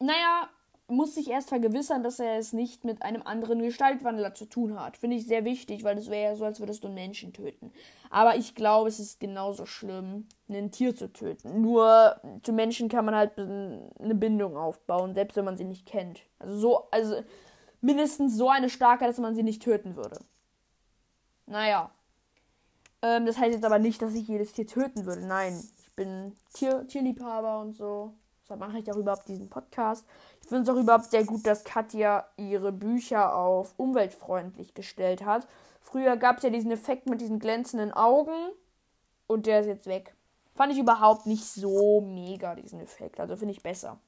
naja, 0.00 0.48
muss 0.86 1.14
sich 1.14 1.30
erst 1.30 1.48
vergewissern, 1.48 2.02
dass 2.02 2.20
er 2.20 2.38
es 2.38 2.52
nicht 2.52 2.84
mit 2.84 3.02
einem 3.02 3.22
anderen 3.22 3.62
Gestaltwandler 3.62 4.34
zu 4.34 4.44
tun 4.44 4.78
hat. 4.78 4.98
Finde 4.98 5.16
ich 5.16 5.26
sehr 5.26 5.44
wichtig, 5.44 5.82
weil 5.82 5.96
das 5.96 6.10
wäre 6.10 6.30
ja 6.30 6.36
so, 6.36 6.44
als 6.44 6.60
würdest 6.60 6.84
du 6.84 6.88
einen 6.88 6.94
Menschen 6.94 7.32
töten. 7.32 7.72
Aber 8.10 8.36
ich 8.36 8.54
glaube, 8.54 8.88
es 8.88 9.00
ist 9.00 9.18
genauso 9.18 9.64
schlimm, 9.64 10.28
ein 10.48 10.70
Tier 10.70 10.94
zu 10.94 11.10
töten. 11.10 11.62
Nur 11.62 12.20
zu 12.42 12.52
Menschen 12.52 12.88
kann 12.88 13.06
man 13.06 13.14
halt 13.14 13.38
eine 13.38 14.14
Bindung 14.14 14.56
aufbauen, 14.56 15.14
selbst 15.14 15.36
wenn 15.36 15.46
man 15.46 15.56
sie 15.56 15.64
nicht 15.64 15.86
kennt. 15.86 16.20
Also 16.38 16.58
so, 16.58 16.90
also 16.90 17.22
mindestens 17.80 18.36
so 18.36 18.50
eine 18.50 18.68
starke, 18.68 19.06
dass 19.06 19.18
man 19.18 19.34
sie 19.34 19.42
nicht 19.42 19.62
töten 19.62 19.96
würde. 19.96 20.20
Naja. 21.46 21.90
Ähm, 23.00 23.24
das 23.24 23.38
heißt 23.38 23.54
jetzt 23.54 23.64
aber 23.64 23.78
nicht, 23.78 24.02
dass 24.02 24.14
ich 24.14 24.28
jedes 24.28 24.52
Tier 24.52 24.66
töten 24.66 25.06
würde. 25.06 25.26
Nein, 25.26 25.62
ich 25.78 25.92
bin 25.92 26.34
Tier, 26.52 26.86
Tierliebhaber 26.86 27.60
und 27.60 27.72
so. 27.72 28.14
Deshalb 28.44 28.60
mache 28.60 28.78
ich 28.78 28.92
auch 28.92 28.96
überhaupt 28.96 29.26
diesen 29.26 29.48
Podcast. 29.48 30.04
Ich 30.42 30.48
finde 30.48 30.70
es 30.70 30.76
auch 30.76 30.80
überhaupt 30.80 31.10
sehr 31.10 31.24
gut, 31.24 31.46
dass 31.46 31.64
Katja 31.64 32.28
ihre 32.36 32.72
Bücher 32.72 33.34
auf 33.34 33.72
umweltfreundlich 33.78 34.74
gestellt 34.74 35.24
hat. 35.24 35.48
Früher 35.80 36.18
gab 36.18 36.36
es 36.36 36.42
ja 36.42 36.50
diesen 36.50 36.70
Effekt 36.70 37.08
mit 37.08 37.22
diesen 37.22 37.38
glänzenden 37.38 37.92
Augen 37.92 38.50
und 39.26 39.46
der 39.46 39.60
ist 39.60 39.66
jetzt 39.66 39.86
weg. 39.86 40.14
Fand 40.54 40.72
ich 40.72 40.78
überhaupt 40.78 41.24
nicht 41.24 41.44
so 41.44 42.02
mega, 42.02 42.54
diesen 42.54 42.80
Effekt. 42.80 43.18
Also 43.18 43.34
finde 43.34 43.52
ich 43.52 43.62
besser. 43.62 43.98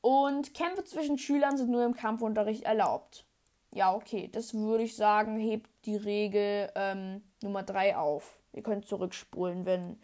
Und 0.00 0.52
Kämpfe 0.52 0.84
zwischen 0.84 1.18
Schülern 1.18 1.56
sind 1.56 1.70
nur 1.70 1.84
im 1.84 1.94
Kampfunterricht 1.94 2.64
erlaubt. 2.64 3.24
Ja, 3.72 3.94
okay, 3.94 4.28
das 4.32 4.54
würde 4.54 4.82
ich 4.82 4.96
sagen, 4.96 5.38
hebt 5.38 5.70
die 5.84 5.96
Regel 5.96 6.70
ähm, 6.74 7.22
Nummer 7.42 7.62
3 7.62 7.96
auf. 7.96 8.40
Ihr 8.52 8.62
könnt 8.62 8.86
zurückspulen, 8.86 9.66
wenn 9.66 10.00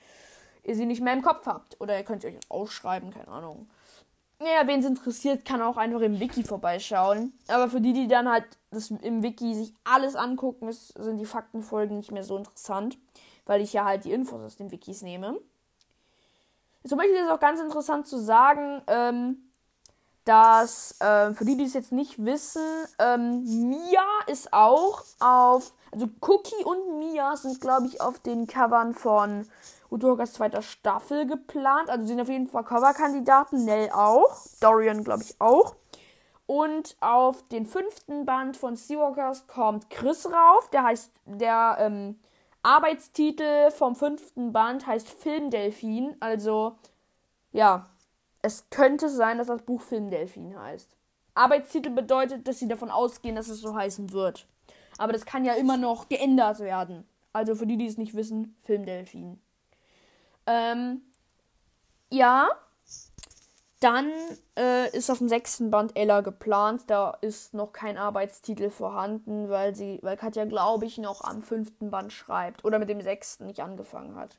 ihr 0.64 0.74
sie 0.74 0.87
nicht 0.87 1.03
mehr 1.03 1.12
im 1.12 1.22
Kopf 1.22 1.46
habt. 1.46 1.81
Oder 1.81 1.96
ihr 1.96 2.05
könnt 2.05 2.22
sie 2.22 2.29
euch 2.29 2.38
aufschreiben, 2.48 3.12
keine 3.12 3.29
Ahnung. 3.29 3.68
Naja, 4.40 4.66
wen 4.66 4.81
es 4.81 4.87
interessiert, 4.87 5.44
kann 5.44 5.62
auch 5.62 5.77
einfach 5.77 6.00
im 6.00 6.18
Wiki 6.18 6.42
vorbeischauen. 6.42 7.33
Aber 7.48 7.68
für 7.68 7.81
die, 7.81 7.92
die 7.92 8.09
dann 8.09 8.29
halt 8.29 8.44
das 8.70 8.90
im 8.90 9.22
Wiki 9.22 9.55
sich 9.55 9.72
alles 9.85 10.16
angucken, 10.16 10.68
ist, 10.68 10.88
sind 10.98 11.18
die 11.18 11.24
Faktenfolgen 11.24 11.96
nicht 11.96 12.11
mehr 12.11 12.24
so 12.24 12.37
interessant. 12.37 12.98
Weil 13.46 13.61
ich 13.61 13.72
ja 13.72 13.85
halt 13.85 14.05
die 14.05 14.12
Infos 14.12 14.42
aus 14.42 14.57
den 14.57 14.70
Wikis 14.70 15.03
nehme. 15.03 15.38
Zum 16.87 16.98
Beispiel 16.98 17.16
ist 17.16 17.27
es 17.27 17.31
auch 17.31 17.40
ganz 17.40 17.61
interessant 17.61 18.07
zu 18.07 18.18
sagen, 18.18 18.83
ähm, 18.88 19.50
dass 20.24 21.00
äh, 21.00 21.33
für 21.35 21.44
die, 21.44 21.57
die 21.57 21.64
es 21.64 21.74
jetzt 21.74 21.92
nicht 21.92 22.24
wissen, 22.24 22.62
ähm, 22.98 23.42
Mia 23.70 24.07
ist 24.27 24.53
auch 24.53 25.03
auf, 25.20 25.72
also 25.92 26.09
Cookie 26.20 26.64
und 26.64 26.98
Mia 26.98 27.37
sind, 27.37 27.61
glaube 27.61 27.87
ich, 27.87 28.00
auf 28.00 28.18
den 28.18 28.46
Covern 28.46 28.94
von 28.94 29.46
Udokas 29.94 30.35
zweiter 30.35 30.61
Staffel 30.61 31.26
geplant. 31.26 31.88
Also 31.88 32.07
sind 32.07 32.20
auf 32.20 32.28
jeden 32.28 32.48
Fall 32.48 32.64
Coverkandidaten. 32.64 33.64
Nell 33.64 33.90
auch. 33.90 34.37
Dorian, 34.61 35.04
glaube 35.04 35.22
ich, 35.22 35.40
auch. 35.40 35.76
Und 36.46 36.96
auf 37.00 37.46
den 37.48 37.64
fünften 37.64 38.26
Band 38.26 38.57
von 38.57 38.76
Seawalkers 38.76 39.46
kommt 39.46 39.88
Chris 39.88 40.26
rauf. 40.26 40.68
Der 40.70 40.83
heißt, 40.83 41.12
der 41.24 41.76
ähm, 41.80 42.18
Arbeitstitel 42.62 43.70
vom 43.70 43.94
fünften 43.94 44.52
Band 44.52 44.87
heißt 44.87 45.09
Filmdelfin. 45.09 46.16
Also, 46.20 46.76
ja, 47.52 47.88
es 48.42 48.68
könnte 48.70 49.09
sein, 49.09 49.38
dass 49.38 49.46
das 49.46 49.62
Buch 49.62 49.80
Filmdelfin 49.80 50.59
heißt. 50.59 50.90
Arbeitstitel 51.35 51.90
bedeutet, 51.90 52.46
dass 52.46 52.59
sie 52.59 52.68
davon 52.68 52.90
ausgehen, 52.90 53.37
dass 53.37 53.48
es 53.48 53.61
so 53.61 53.74
heißen 53.74 54.12
wird. 54.12 54.46
Aber 54.98 55.12
das 55.12 55.24
kann 55.24 55.44
ja 55.44 55.54
immer 55.54 55.76
noch 55.76 56.09
geändert 56.09 56.61
werden. 56.61 57.09
Also 57.33 57.54
für 57.54 57.66
die, 57.66 57.76
die 57.76 57.87
es 57.87 57.98
nicht 57.98 58.14
wissen, 58.14 58.57
Filmdelfin. 58.62 59.40
Ähm, 60.46 61.02
ja. 62.11 62.48
Dann 63.80 64.11
äh, 64.59 64.96
ist 64.96 65.11
auf 65.11 65.18
dem 65.18 65.28
sechsten 65.28 65.70
Band 65.70 65.94
Ella 65.94 66.22
geplant. 66.22 66.85
Da 66.87 67.11
ist 67.20 67.52
noch 67.52 67.72
kein 67.72 67.98
Arbeitstitel 67.98 68.70
vorhanden, 68.70 69.50
weil 69.50 69.74
sie, 69.74 69.98
weil 70.02 70.16
Katja, 70.16 70.46
glaube 70.46 70.87
ich, 70.87 70.96
noch 70.96 71.22
am 71.22 71.42
fünften 71.42 71.90
Band 71.90 72.11
schreibt 72.11 72.64
oder 72.64 72.78
mit 72.78 72.88
dem 72.88 73.02
sechsten 73.02 73.44
nicht 73.44 73.61
angefangen 73.61 74.16
hat. 74.16 74.38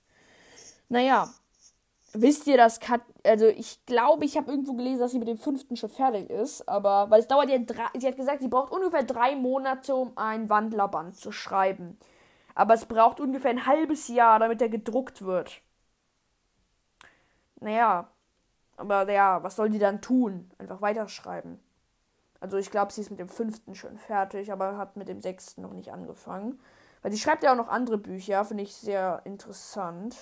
Naja, 0.89 1.29
wisst 2.13 2.47
ihr, 2.47 2.57
dass 2.57 2.79
Kat, 2.79 3.01
also 3.23 3.45
ich 3.45 3.85
glaube, 3.85 4.25
ich 4.25 4.37
habe 4.37 4.49
irgendwo 4.49 4.73
gelesen, 4.73 4.99
dass 4.99 5.11
sie 5.11 5.19
mit 5.19 5.27
dem 5.27 5.37
fünften 5.37 5.75
schon 5.75 5.89
fertig 5.89 6.29
ist, 6.29 6.67
aber 6.67 7.09
weil 7.09 7.19
es 7.19 7.27
dauert 7.27 7.49
ja 7.49 7.57
drei, 7.59 7.87
sie 7.99 8.07
hat 8.07 8.17
gesagt, 8.17 8.41
sie 8.41 8.47
braucht 8.47 8.71
ungefähr 8.71 9.03
drei 9.03 9.35
Monate, 9.35 9.95
um 9.95 10.13
ein 10.15 10.49
Wandlerband 10.49 11.17
zu 11.17 11.31
schreiben. 11.31 11.99
Aber 12.55 12.73
es 12.73 12.85
braucht 12.85 13.19
ungefähr 13.19 13.51
ein 13.51 13.65
halbes 13.65 14.07
Jahr, 14.07 14.39
damit 14.39 14.61
er 14.61 14.69
gedruckt 14.69 15.23
wird. 15.23 15.61
Naja, 17.59 18.09
aber 18.77 19.09
ja, 19.11 19.41
was 19.43 19.55
soll 19.55 19.69
die 19.69 19.79
dann 19.79 20.01
tun? 20.01 20.51
Einfach 20.57 20.81
weiterschreiben. 20.81 21.59
Also 22.39 22.57
ich 22.57 22.69
glaube, 22.69 22.91
sie 22.91 23.01
ist 23.01 23.09
mit 23.09 23.19
dem 23.19 23.29
fünften 23.29 23.75
schon 23.75 23.97
fertig, 23.97 24.51
aber 24.51 24.77
hat 24.77 24.97
mit 24.97 25.07
dem 25.07 25.21
sechsten 25.21 25.61
noch 25.61 25.73
nicht 25.73 25.91
angefangen. 25.91 26.59
Weil 27.01 27.11
sie 27.11 27.19
schreibt 27.19 27.43
ja 27.43 27.51
auch 27.51 27.57
noch 27.57 27.69
andere 27.69 27.97
Bücher, 27.97 28.43
finde 28.45 28.63
ich 28.63 28.75
sehr 28.75 29.21
interessant. 29.25 30.15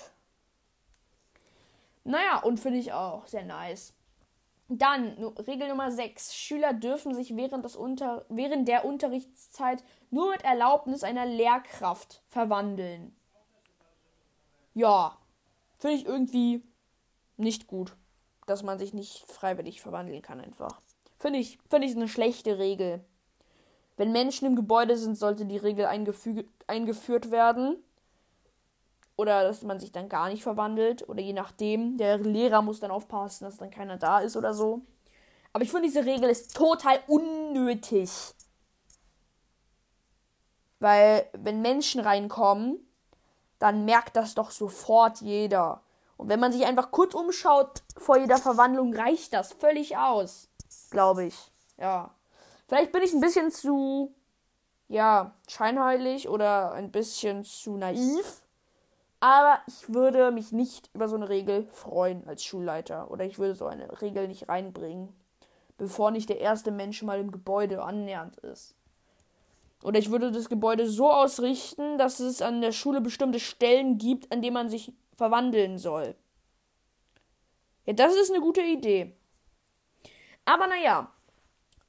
Naja, 2.04 2.40
und 2.42 2.60
finde 2.60 2.78
ich 2.78 2.92
auch 2.92 3.26
sehr 3.26 3.44
nice. 3.44 3.94
Dann, 4.68 5.12
Regel 5.46 5.68
Nummer 5.68 5.90
6. 5.90 6.34
Schüler 6.34 6.72
dürfen 6.72 7.14
sich 7.14 7.36
während, 7.36 7.64
des 7.64 7.76
Unter 7.76 8.24
während 8.28 8.66
der 8.68 8.84
Unterrichtszeit 8.84 9.84
nur 10.10 10.30
mit 10.30 10.42
Erlaubnis 10.42 11.04
einer 11.04 11.26
Lehrkraft 11.26 12.22
verwandeln. 12.28 13.14
Ja, 14.72 15.18
finde 15.78 15.96
ich 15.96 16.06
irgendwie 16.06 16.62
nicht 17.36 17.66
gut, 17.66 17.96
dass 18.46 18.62
man 18.62 18.78
sich 18.78 18.94
nicht 18.94 19.30
freiwillig 19.30 19.80
verwandeln 19.80 20.22
kann 20.22 20.40
einfach. 20.40 20.80
Finde 21.18 21.38
ich, 21.38 21.58
finde 21.70 21.86
ich 21.86 21.96
eine 21.96 22.08
schlechte 22.08 22.58
Regel. 22.58 23.04
Wenn 23.96 24.12
Menschen 24.12 24.46
im 24.46 24.56
Gebäude 24.56 24.96
sind, 24.96 25.16
sollte 25.16 25.46
die 25.46 25.56
Regel 25.56 25.86
eingeführt 25.86 27.30
werden. 27.30 27.82
Oder 29.16 29.44
dass 29.44 29.62
man 29.62 29.78
sich 29.78 29.92
dann 29.92 30.08
gar 30.08 30.28
nicht 30.28 30.42
verwandelt. 30.42 31.08
Oder 31.08 31.22
je 31.22 31.32
nachdem. 31.32 31.96
Der 31.96 32.18
Lehrer 32.18 32.60
muss 32.60 32.80
dann 32.80 32.90
aufpassen, 32.90 33.44
dass 33.44 33.56
dann 33.56 33.70
keiner 33.70 33.96
da 33.96 34.18
ist 34.18 34.36
oder 34.36 34.52
so. 34.52 34.82
Aber 35.52 35.62
ich 35.62 35.70
finde, 35.70 35.86
diese 35.86 36.04
Regel 36.04 36.28
ist 36.28 36.56
total 36.56 36.98
unnötig. 37.06 38.10
Weil, 40.80 41.28
wenn 41.32 41.62
Menschen 41.62 42.00
reinkommen, 42.00 42.80
dann 43.60 43.84
merkt 43.84 44.16
das 44.16 44.34
doch 44.34 44.50
sofort 44.50 45.20
jeder. 45.20 45.83
Und 46.16 46.28
wenn 46.28 46.40
man 46.40 46.52
sich 46.52 46.64
einfach 46.64 46.90
kurz 46.90 47.14
umschaut 47.14 47.82
vor 47.96 48.16
jeder 48.18 48.38
Verwandlung, 48.38 48.94
reicht 48.94 49.32
das 49.32 49.52
völlig 49.52 49.96
aus. 49.96 50.48
Glaube 50.90 51.24
ich. 51.24 51.52
Ja. 51.78 52.10
Vielleicht 52.68 52.92
bin 52.92 53.02
ich 53.02 53.12
ein 53.12 53.20
bisschen 53.20 53.50
zu, 53.50 54.14
ja, 54.88 55.34
scheinheilig 55.48 56.28
oder 56.28 56.72
ein 56.72 56.90
bisschen 56.92 57.44
zu 57.44 57.76
naiv. 57.76 58.42
Aber 59.20 59.58
ich 59.66 59.92
würde 59.92 60.30
mich 60.30 60.52
nicht 60.52 60.90
über 60.94 61.08
so 61.08 61.16
eine 61.16 61.28
Regel 61.28 61.64
freuen 61.64 62.26
als 62.28 62.44
Schulleiter. 62.44 63.10
Oder 63.10 63.24
ich 63.24 63.38
würde 63.38 63.54
so 63.54 63.66
eine 63.66 64.00
Regel 64.02 64.28
nicht 64.28 64.48
reinbringen, 64.48 65.14
bevor 65.78 66.10
nicht 66.10 66.28
der 66.28 66.40
erste 66.40 66.70
Mensch 66.70 67.02
mal 67.02 67.18
im 67.18 67.32
Gebäude 67.32 67.82
annähernd 67.82 68.36
ist. 68.38 68.74
oder 69.82 69.98
ich 69.98 70.10
würde 70.10 70.32
das 70.32 70.48
Gebäude 70.48 70.88
so 70.88 71.10
ausrichten, 71.10 71.98
dass 71.98 72.18
es 72.18 72.40
an 72.40 72.60
der 72.62 72.72
Schule 72.72 73.00
bestimmte 73.00 73.38
Stellen 73.38 73.98
gibt, 73.98 74.32
an 74.32 74.40
denen 74.40 74.54
man 74.54 74.70
sich 74.70 74.92
verwandeln 75.16 75.78
soll. 75.78 76.14
Ja, 77.86 77.92
das 77.92 78.14
ist 78.14 78.30
eine 78.30 78.40
gute 78.40 78.62
Idee. 78.62 79.16
Aber 80.44 80.66
naja. 80.66 81.10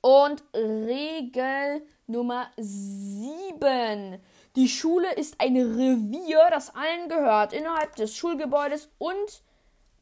Und 0.01 0.43
Regel 0.53 1.85
Nummer 2.07 2.47
7. 2.57 4.21
Die 4.55 4.69
Schule 4.69 5.13
ist 5.15 5.41
ein 5.41 5.57
Revier, 5.57 6.47
das 6.51 6.75
allen 6.75 7.09
gehört. 7.09 7.53
Innerhalb 7.53 7.95
des 7.95 8.15
Schulgebäudes 8.15 8.89
und 8.99 9.41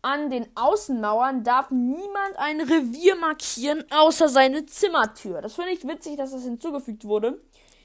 an 0.01 0.29
den 0.29 0.45
Außenmauern 0.55 1.43
darf 1.43 1.71
niemand 1.71 2.35
ein 2.35 2.59
Revier 2.59 3.15
markieren, 3.15 3.85
außer 3.89 4.27
seine 4.27 4.65
Zimmertür. 4.65 5.41
Das 5.41 5.55
finde 5.55 5.71
ich 5.71 5.87
witzig, 5.87 6.17
dass 6.17 6.31
das 6.31 6.43
hinzugefügt 6.43 7.05
wurde 7.05 7.39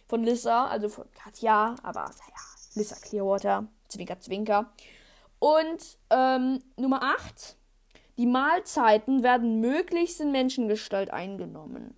von 0.09 0.25
Lissa, 0.25 0.67
also 0.67 0.89
von 0.89 1.05
Katja, 1.13 1.77
aber 1.83 2.01
naja, 2.01 2.43
Lissa 2.75 2.97
Clearwater, 2.97 3.69
Zwinker, 3.89 4.21
Zwinker. 4.21 4.73
Und 5.39 5.99
ähm, 6.11 6.61
Nummer 6.77 7.03
8. 7.03 7.57
Die 8.17 8.27
Mahlzeiten 8.27 9.23
werden 9.23 9.61
möglichst 9.61 10.21
in 10.21 10.33
Menschengestalt 10.33 11.11
eingenommen. 11.11 11.97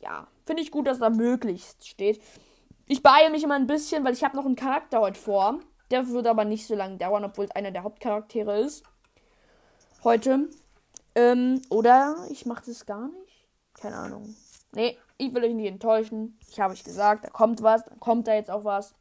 Ja, 0.00 0.28
finde 0.46 0.62
ich 0.62 0.70
gut, 0.70 0.86
dass 0.86 1.00
da 1.00 1.10
möglichst 1.10 1.88
steht. 1.88 2.22
Ich 2.86 3.02
beeile 3.02 3.30
mich 3.30 3.42
immer 3.42 3.56
ein 3.56 3.66
bisschen, 3.66 4.04
weil 4.04 4.12
ich 4.12 4.24
habe 4.24 4.36
noch 4.36 4.46
einen 4.46 4.56
Charakter 4.56 5.00
heute 5.00 5.18
vor. 5.18 5.60
Der 5.90 6.08
wird 6.08 6.26
aber 6.26 6.44
nicht 6.44 6.66
so 6.66 6.74
lange 6.74 6.96
dauern, 6.98 7.24
obwohl 7.24 7.46
es 7.46 7.50
einer 7.50 7.72
der 7.72 7.82
Hauptcharaktere 7.82 8.60
ist. 8.60 8.84
Heute. 10.04 10.48
Ähm, 11.14 11.60
oder 11.68 12.16
ich 12.30 12.46
mache 12.46 12.64
das 12.66 12.86
gar 12.86 13.08
nicht. 13.08 13.48
Keine 13.74 13.96
Ahnung. 13.96 14.34
Nee, 14.72 14.96
ich 15.18 15.34
will 15.34 15.44
euch 15.44 15.54
nicht 15.54 15.68
enttäuschen. 15.68 16.38
Ich 16.48 16.60
habe 16.60 16.72
euch 16.72 16.84
gesagt, 16.84 17.24
da 17.24 17.30
kommt 17.30 17.62
was, 17.62 17.84
dann 17.84 17.98
kommt 17.98 18.28
da 18.28 18.34
jetzt 18.34 18.50
auch 18.50 18.64
was. 18.64 18.94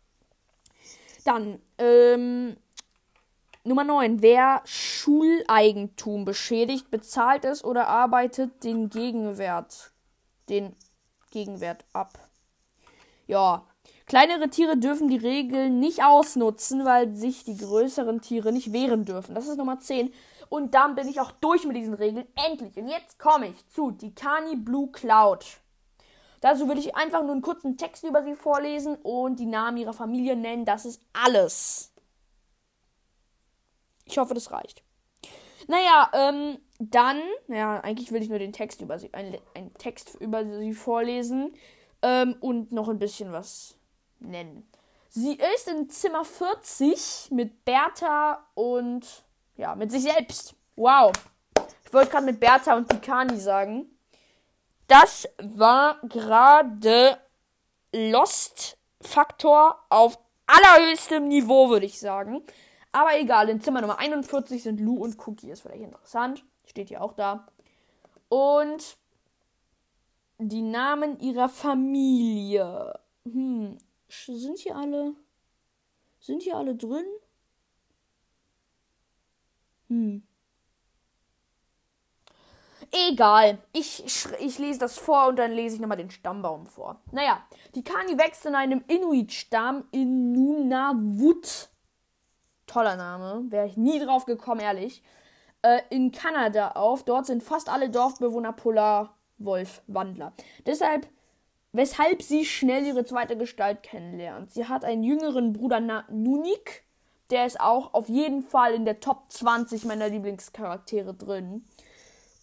Dann, 1.26 1.62
ähm, 1.78 2.58
Nummer 3.64 3.84
9. 3.84 4.22
Wer 4.22 4.62
Schuleigentum 4.66 6.26
beschädigt, 6.26 6.90
bezahlt 6.90 7.44
es 7.44 7.64
oder 7.64 7.88
arbeitet 7.88 8.64
den 8.64 8.90
Gegenwert, 8.90 9.92
den 10.48 10.76
Gegenwert 11.32 11.84
ab. 11.94 12.18
Ja. 13.28 13.66
Kleinere 14.06 14.50
Tiere 14.50 14.78
dürfen 14.78 15.08
die 15.08 15.18
Regeln 15.18 15.80
nicht 15.80 16.04
ausnutzen, 16.04 16.84
weil 16.84 17.14
sich 17.14 17.44
die 17.44 17.58
größeren 17.58 18.22
Tiere 18.22 18.52
nicht 18.52 18.74
wehren 18.74 19.06
dürfen. 19.06 19.36
Das 19.36 19.48
ist 19.48 19.58
Nummer 19.58 19.80
10. 19.80 20.12
Und 20.50 20.74
dann 20.74 20.96
bin 20.96 21.08
ich 21.08 21.20
auch 21.20 21.32
durch 21.32 21.66
mit 21.66 21.76
diesen 21.76 21.94
Regeln. 21.94 22.28
Endlich. 22.50 22.76
Und 22.76 22.88
jetzt 22.88 23.20
komme 23.20 23.50
ich 23.50 23.70
zu 23.70 23.92
Tikani 23.92 24.56
Blue 24.56 24.90
Cloud. 24.92 25.46
Dazu 26.42 26.68
würde 26.68 26.80
ich 26.80 26.96
einfach 26.96 27.22
nur 27.22 27.34
einen 27.34 27.42
kurzen 27.42 27.78
Text 27.78 28.04
über 28.04 28.24
sie 28.24 28.34
vorlesen 28.34 28.96
und 28.96 29.40
die 29.40 29.46
Namen 29.46 29.78
ihrer 29.78 29.94
Familie 29.94 30.36
nennen. 30.36 30.66
Das 30.66 30.86
ist 30.86 31.04
alles. 31.14 31.94
Ich 34.10 34.18
hoffe, 34.18 34.34
das 34.34 34.52
reicht. 34.52 34.84
Naja, 35.68 36.10
ähm, 36.14 36.58
dann, 36.80 37.22
ja, 37.48 37.80
eigentlich 37.82 38.12
will 38.12 38.24
ich 38.24 38.30
nur 38.30 38.40
den 38.40 38.54
Text 38.54 38.82
über 38.82 38.98
sie, 38.98 39.14
einen, 39.14 39.38
Text 39.78 40.16
über 40.16 40.44
sie 40.44 40.74
vorlesen 40.74 41.54
ähm, 42.02 42.36
und 42.40 42.72
noch 42.72 42.90
ein 42.90 42.98
bisschen 42.98 43.32
was 43.32 43.76
nennen. 44.20 44.68
Sie 45.10 45.34
ist 45.34 45.68
in 45.68 45.90
Zimmer 45.90 46.26
40 46.26 47.30
mit 47.32 47.66
Bertha 47.66 48.48
und 48.56 49.06
ja, 49.58 49.76
mit 49.76 49.92
sich 49.92 50.04
selbst. 50.04 50.56
Wow. 50.76 51.12
Ich 51.86 51.94
wollte 51.94 52.12
gerade 52.12 52.26
mit 52.26 52.40
Bertha 52.40 52.76
und 52.76 52.88
Pikani 52.88 53.38
sagen. 53.38 53.86
Das 54.88 55.28
war 55.38 56.00
gerade 56.04 57.20
Lost-Faktor 57.92 59.84
auf 59.90 60.18
allerhöchstem 60.48 61.28
Niveau, 61.28 61.70
würde 61.70 61.86
ich 61.86 62.00
sagen. 62.00 62.44
Aber 62.92 63.20
egal, 63.20 63.50
in 63.50 63.62
Zimmer 63.62 63.82
Nummer 63.82 64.00
41 64.00 64.64
sind 64.64 64.80
Lou 64.80 65.04
und 65.04 65.18
Cookie. 65.28 65.52
Ist 65.52 65.62
vielleicht 65.62 65.84
interessant. 65.84 66.44
Steht 66.66 66.90
hier 66.90 67.02
auch 67.02 67.14
da. 67.14 67.48
Und 68.30 68.98
die 70.40 70.62
Namen 70.62 71.20
ihrer 71.20 71.50
Familie. 71.50 73.00
Hm, 73.26 73.78
sind 74.08 74.60
hier 74.60 74.76
alle. 74.76 75.14
Sind 76.20 76.44
hier 76.44 76.58
alle 76.58 76.76
drin? 76.76 77.06
Hm. 79.88 80.24
Egal. 82.92 83.60
Ich, 83.72 84.04
ich 84.40 84.60
lese 84.60 84.80
das 84.80 84.98
vor 84.98 85.28
und 85.28 85.36
dann 85.38 85.52
lese 85.52 85.76
ich 85.76 85.82
nochmal 85.82 85.98
den 85.98 86.10
Stammbaum 86.10 86.66
vor. 86.66 87.00
Naja, 87.12 87.46
die 87.76 87.84
Kani 87.84 88.18
wächst 88.18 88.46
in 88.46 88.56
einem 88.56 88.84
Inuit-Stamm 88.88 89.86
in 89.92 90.32
Nunavut 90.32 91.69
toller 92.70 92.96
Name, 92.96 93.44
wäre 93.50 93.68
ich 93.68 93.78
nie 93.78 94.00
drauf 94.00 94.26
gekommen, 94.26 94.62
ehrlich, 94.62 95.04
äh, 95.62 95.82
in 95.90 96.12
Kanada 96.12 96.72
auf. 96.72 97.04
Dort 97.04 97.26
sind 97.26 97.44
fast 97.44 97.70
alle 97.70 97.90
Dorfbewohner 97.90 98.54
Polarwolf-Wandler. 98.54 100.34
Deshalb, 100.66 101.08
weshalb 101.74 102.22
sie 102.22 102.46
schnell 102.46 102.86
ihre 102.86 103.06
zweite 103.06 103.38
Gestalt 103.38 103.84
kennenlernt. 103.84 104.52
Sie 104.52 104.66
hat 104.66 104.86
einen 104.86 105.04
jüngeren 105.04 105.54
Bruder 105.54 105.82
Nunik, 106.10 106.84
der 107.32 107.46
ist 107.46 107.60
auch 107.60 107.94
auf 107.94 108.10
jeden 108.10 108.42
Fall 108.42 108.74
in 108.74 108.86
der 108.86 109.00
Top 109.00 109.24
20 109.30 109.86
meiner 109.86 110.10
Lieblingscharaktere 110.10 111.14
drin. 111.14 111.66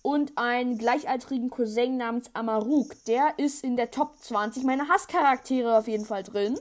Und 0.02 0.38
einen 0.38 0.78
gleichaltrigen 0.78 1.50
Cousin 1.50 1.96
namens 1.96 2.30
Amaruk, 2.34 2.94
der 3.06 3.38
ist 3.38 3.64
in 3.64 3.74
der 3.76 3.90
Top 3.90 4.16
20 4.20 4.62
meiner 4.62 4.88
Hasscharaktere 4.88 5.76
auf 5.76 5.88
jeden 5.88 6.04
Fall 6.04 6.22
drin 6.22 6.60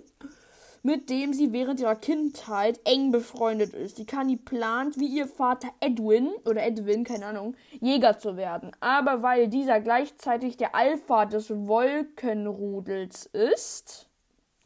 mit 0.86 1.10
dem 1.10 1.34
sie 1.34 1.52
während 1.52 1.80
ihrer 1.80 1.95
Kindheit 1.95 2.80
eng 2.84 3.12
befreundet 3.12 3.74
ist. 3.74 3.98
Die 3.98 4.06
Kani 4.06 4.36
plant, 4.38 5.00
wie 5.00 5.08
ihr 5.08 5.28
Vater 5.28 5.69
Edwin 5.80 6.30
oder 6.45 6.63
Edwin, 6.63 7.04
keine 7.04 7.26
Ahnung, 7.26 7.56
Jäger 7.82 8.19
zu 8.19 8.38
werden. 8.38 8.69
Aber 8.82 9.24
weil 9.24 9.48
dieser 9.48 9.82
gleichzeitig 9.82 10.58
der 10.58 10.76
Alpha 10.76 11.26
des 11.26 11.50
Wolkenrudels 11.50 13.26
ist, 13.26 14.08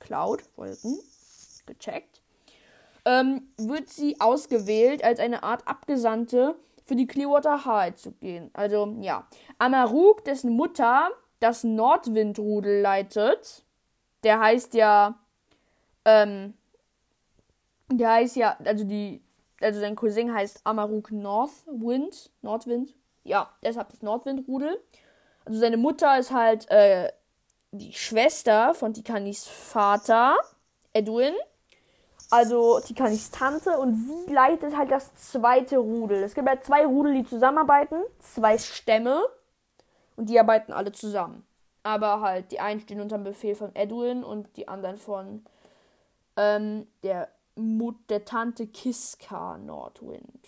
Cloud, 0.02 0.42
Wolken, 0.58 1.00
gecheckt, 1.66 2.22
ähm, 3.06 3.54
wird 3.56 3.88
sie 3.88 4.20
ausgewählt, 4.20 5.06
als 5.06 5.22
eine 5.22 5.44
Art 5.44 5.66
Abgesandte 5.70 6.56
für 6.84 6.98
die 6.98 7.08
Clearwater 7.08 7.64
High 7.64 7.96
zu 7.96 8.12
gehen. 8.12 8.50
Also, 8.52 8.94
ja. 9.00 9.26
Amaruk, 9.58 10.26
dessen 10.26 10.52
Mutter 10.52 11.12
das 11.40 11.64
Nordwindrudel 11.64 12.82
leitet, 12.82 13.64
der 14.26 14.42
heißt 14.42 14.74
ja 14.74 15.18
ähm, 16.10 16.54
der 17.92 18.12
heißt 18.12 18.36
ja, 18.36 18.58
also 18.64 18.84
die, 18.84 19.22
also 19.62 19.80
sein 19.80 19.96
Cousin 19.96 20.34
heißt 20.34 20.62
Amaruk 20.64 21.12
Northwind, 21.12 22.32
Nordwind. 22.42 22.96
Ja, 23.24 23.50
deshalb 23.64 23.90
das 23.90 24.02
Nordwindrudel. 24.02 24.80
Also 25.46 25.60
seine 25.60 25.78
Mutter 25.78 26.18
ist 26.18 26.32
halt 26.32 26.70
äh, 26.70 27.12
die 27.72 27.94
Schwester 27.94 28.74
von 28.74 28.94
Tikanis 28.94 29.48
Vater, 29.48 30.38
Edwin. 30.94 31.34
Also 32.32 32.80
Tikanis 32.80 33.32
Tante 33.32 33.78
und 33.78 33.96
sie 33.96 34.32
leitet 34.32 34.78
halt 34.78 34.92
das 34.92 35.16
zweite 35.16 35.78
Rudel. 35.78 36.24
Es 36.24 36.36
gibt 36.36 36.48
halt 36.48 36.64
zwei 36.64 36.86
Rudel, 36.86 37.16
die 37.16 37.24
zusammenarbeiten, 37.26 38.02
zwei 38.20 38.58
Stämme 38.58 39.22
und 40.16 40.30
die 40.30 40.40
arbeiten 40.40 40.72
alle 40.72 40.92
zusammen. 40.92 41.44
Aber 41.82 42.22
halt 42.22 42.52
die 42.52 42.60
einen 42.60 42.82
stehen 42.82 43.02
unter 43.02 43.18
dem 43.18 43.24
Befehl 43.24 43.56
von 43.56 43.76
Edwin 43.76 44.24
und 44.24 44.56
die 44.58 44.68
anderen 44.68 44.98
von 44.98 45.44
ähm, 46.40 46.88
der 47.04 47.28
Mut 47.56 47.98
der 48.10 48.24
Tante 48.24 48.66
Kiska 48.66 49.58
Nordwind. 49.58 50.48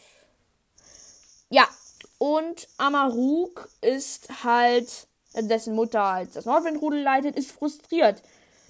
Ja, 1.49 1.67
und 2.17 2.69
Amaruk 2.77 3.69
ist 3.81 4.43
halt, 4.43 5.07
dessen 5.35 5.75
Mutter 5.75 6.13
halt 6.13 6.35
das 6.35 6.45
Nordwindrudel 6.45 7.01
leitet, 7.01 7.35
ist 7.35 7.51
frustriert, 7.51 8.23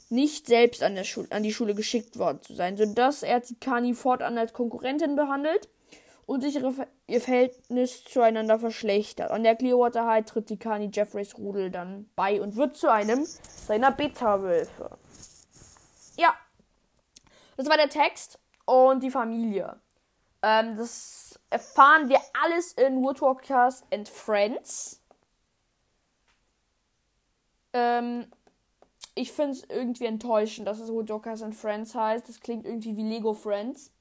nicht 0.10 0.48
selbst 0.48 0.82
an, 0.82 0.96
der 0.96 1.04
Schule, 1.04 1.28
an 1.30 1.44
die 1.44 1.54
Schule 1.54 1.76
geschickt 1.76 2.18
worden 2.18 2.42
zu 2.42 2.56
sein, 2.56 2.76
sodass 2.76 3.24
er 3.24 3.42
Tikani 3.42 3.94
fortan 3.94 4.38
als 4.38 4.52
Konkurrentin 4.52 5.16
behandelt 5.16 5.70
und 6.26 6.42
sich 6.42 6.60
ihr 7.08 7.22
Verhältnis 7.22 8.04
zueinander 8.06 8.58
verschlechtert. 8.58 9.32
An 9.32 9.44
der 9.44 9.56
Clearwater 9.56 10.08
High 10.08 10.26
tritt 10.26 10.48
Tikani 10.48 10.90
Jeffreys 10.92 11.38
Rudel 11.38 11.70
dann 11.70 12.10
bei 12.16 12.42
und 12.42 12.56
wird 12.56 12.76
zu 12.78 12.92
einem 12.92 13.26
seiner 13.26 13.92
Beta-Wölfe. 13.92 14.98
Ja, 16.18 16.34
das 17.62 17.69
war 17.69 17.78
der 17.78 17.89
Text 17.89 18.39
und 18.65 19.04
die 19.04 19.12
Familie. 19.12 19.80
Ähm, 20.41 20.76
das 20.78 21.39
erfahren 21.52 22.10
wir 22.10 22.19
alles 22.41 22.74
in 22.74 23.04
Woodwalkers 23.04 23.84
and 23.93 24.10
Friends. 24.10 25.00
Ähm, 27.74 28.26
ich 29.13 29.32
finde 29.32 29.52
es 29.52 29.63
irgendwie 29.69 30.08
enttäuschend, 30.08 30.67
dass 30.67 30.80
es 30.80 30.91
Woodwalkers 30.91 31.43
and 31.43 31.54
Friends 31.54 31.93
heißt. 31.93 32.28
Das 32.28 32.39
klingt 32.39 32.65
irgendwie 32.65 32.97
wie 32.97 33.04
Lego 33.04 33.36
Friends. 33.36 33.91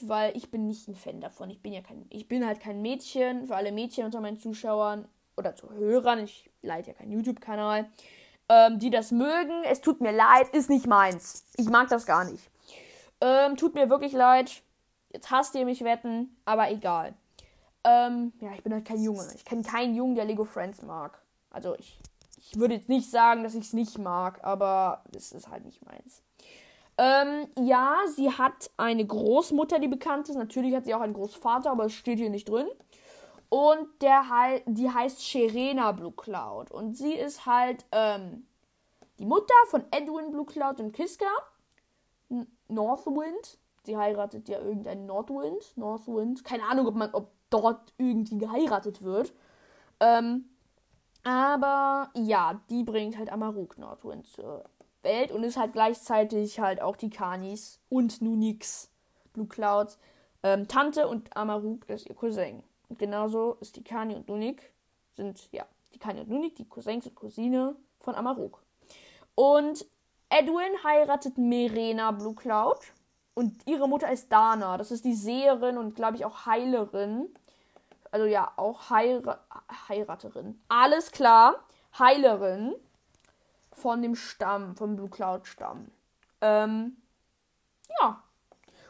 Weil 0.00 0.36
ich 0.36 0.50
bin 0.50 0.66
nicht 0.66 0.88
ein 0.88 0.96
Fan 0.96 1.20
davon. 1.20 1.50
Ich 1.50 1.62
bin 1.62 1.72
ja 1.72 1.82
kein, 1.82 2.06
ich 2.10 2.26
bin 2.26 2.44
halt 2.44 2.58
kein 2.58 2.82
Mädchen. 2.82 3.46
Für 3.46 3.54
alle 3.54 3.70
Mädchen 3.70 4.04
unter 4.04 4.20
meinen 4.20 4.40
Zuschauern 4.40 5.06
oder 5.36 5.54
Zuhörern. 5.54 6.18
Ich 6.24 6.50
leite 6.62 6.88
ja 6.88 6.94
keinen 6.94 7.12
YouTube-Kanal. 7.12 7.88
Ähm, 8.50 8.80
die 8.80 8.90
das 8.90 9.12
mögen. 9.12 9.62
Es 9.64 9.80
tut 9.80 10.00
mir 10.00 10.12
leid, 10.12 10.48
ist 10.52 10.68
nicht 10.68 10.86
meins. 10.86 11.44
Ich 11.56 11.68
mag 11.68 11.88
das 11.88 12.04
gar 12.04 12.24
nicht. 12.24 12.50
Ähm, 13.20 13.56
tut 13.56 13.74
mir 13.74 13.88
wirklich 13.88 14.12
leid. 14.12 14.62
Jetzt 15.12 15.30
hasst 15.30 15.54
ihr 15.54 15.64
mich 15.64 15.84
wetten, 15.84 16.36
aber 16.44 16.70
egal. 16.70 17.14
Ähm, 17.84 18.32
ja, 18.40 18.50
ich 18.52 18.62
bin 18.62 18.74
halt 18.74 18.84
kein 18.84 19.02
Junge. 19.02 19.26
Ich 19.34 19.44
kenne 19.44 19.62
keinen 19.62 19.94
Jungen, 19.94 20.16
der 20.16 20.24
Lego 20.24 20.44
Friends 20.44 20.82
mag. 20.82 21.22
Also 21.50 21.76
ich, 21.78 21.98
ich 22.38 22.58
würde 22.58 22.74
jetzt 22.74 22.88
nicht 22.88 23.10
sagen, 23.10 23.44
dass 23.44 23.54
ich 23.54 23.66
es 23.66 23.72
nicht 23.72 23.98
mag, 23.98 24.42
aber 24.42 25.04
es 25.16 25.32
ist 25.32 25.48
halt 25.48 25.64
nicht 25.64 25.84
meins. 25.86 26.22
Ähm, 26.98 27.48
ja, 27.58 27.96
sie 28.14 28.30
hat 28.30 28.70
eine 28.76 29.06
Großmutter, 29.06 29.78
die 29.78 29.88
bekannt 29.88 30.28
ist. 30.28 30.36
Natürlich 30.36 30.74
hat 30.74 30.84
sie 30.84 30.94
auch 30.94 31.00
einen 31.00 31.14
Großvater, 31.14 31.70
aber 31.70 31.86
es 31.86 31.92
steht 31.92 32.18
hier 32.18 32.30
nicht 32.30 32.48
drin. 32.48 32.66
Und 33.50 34.00
der 34.00 34.30
hei 34.30 34.62
die 34.66 34.90
heißt 34.90 35.22
Sherena 35.22 35.92
Blue 35.92 36.12
Cloud. 36.12 36.70
Und 36.70 36.96
sie 36.96 37.12
ist 37.12 37.44
halt 37.44 37.84
ähm, 37.92 38.46
die 39.18 39.26
Mutter 39.26 39.54
von 39.66 39.84
Edwin 39.90 40.30
Blue 40.30 40.46
Cloud 40.46 40.80
und 40.80 40.92
Kiska. 40.92 41.26
N 42.30 42.46
Northwind. 42.68 43.58
Sie 43.84 43.96
heiratet 43.96 44.48
ja 44.48 44.60
irgendeinen 44.60 45.06
Northwind. 45.06 45.76
Northwind. 45.76 46.44
Keine 46.44 46.64
Ahnung, 46.64 46.86
ob 46.86 46.94
man, 46.94 47.12
ob 47.12 47.32
dort 47.50 47.92
irgendwie 47.98 48.38
geheiratet 48.38 49.02
wird. 49.02 49.34
Ähm, 49.98 50.46
aber 51.24 52.10
ja, 52.14 52.60
die 52.70 52.84
bringt 52.84 53.18
halt 53.18 53.30
Amaruk 53.30 53.76
Northwind 53.76 54.26
zur 54.26 54.64
Welt 55.02 55.32
und 55.32 55.42
ist 55.42 55.56
halt 55.56 55.72
gleichzeitig 55.72 56.60
halt 56.60 56.80
auch 56.80 56.96
die 56.96 57.10
Kanis 57.10 57.80
und 57.88 58.22
Nunix 58.22 58.90
Blue 59.32 59.46
Clouds 59.46 59.98
ähm, 60.42 60.68
Tante 60.68 61.08
und 61.08 61.36
Amaruk 61.36 61.88
ist 61.88 62.06
ihr 62.08 62.14
Cousin. 62.14 62.62
Genauso 62.98 63.56
ist 63.60 63.76
die 63.76 63.84
Kani 63.84 64.14
und 64.14 64.28
Nunik 64.28 64.72
sind, 65.14 65.48
ja, 65.52 65.64
die 65.94 65.98
Kani 65.98 66.20
und 66.20 66.28
Nunik, 66.28 66.56
die 66.56 66.68
Cousins 66.68 67.06
und 67.06 67.14
Cousine 67.14 67.76
von 68.00 68.14
Amaruk. 68.14 68.62
Und 69.34 69.86
Edwin 70.28 70.84
heiratet 70.84 71.38
Merena 71.38 72.10
Blue 72.12 72.34
Cloud 72.34 72.78
und 73.34 73.66
ihre 73.66 73.88
Mutter 73.88 74.10
ist 74.10 74.30
Dana. 74.30 74.76
Das 74.76 74.90
ist 74.90 75.04
die 75.04 75.14
Seherin 75.14 75.78
und, 75.78 75.94
glaube 75.94 76.16
ich, 76.16 76.24
auch 76.24 76.46
Heilerin. 76.46 77.34
Also 78.10 78.26
ja, 78.26 78.52
auch 78.56 78.90
Heira 78.90 79.40
Heiraterin. 79.88 80.60
Alles 80.68 81.12
klar. 81.12 81.64
Heilerin 81.98 82.74
von 83.72 84.02
dem 84.02 84.14
Stamm, 84.14 84.76
vom 84.76 84.96
Blue 84.96 85.08
Cloud 85.08 85.46
Stamm. 85.46 85.90
Ähm, 86.40 86.96
ja. 88.00 88.22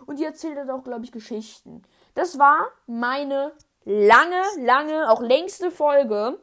Und 0.06 0.18
die 0.18 0.24
erzählt 0.24 0.56
halt 0.56 0.70
auch, 0.70 0.82
glaube 0.82 1.04
ich, 1.04 1.12
Geschichten. 1.12 1.82
Das 2.14 2.38
war 2.38 2.66
meine 2.86 3.52
lange, 3.84 4.42
lange, 4.58 5.10
auch 5.10 5.20
längste 5.20 5.70
Folge. 5.70 6.38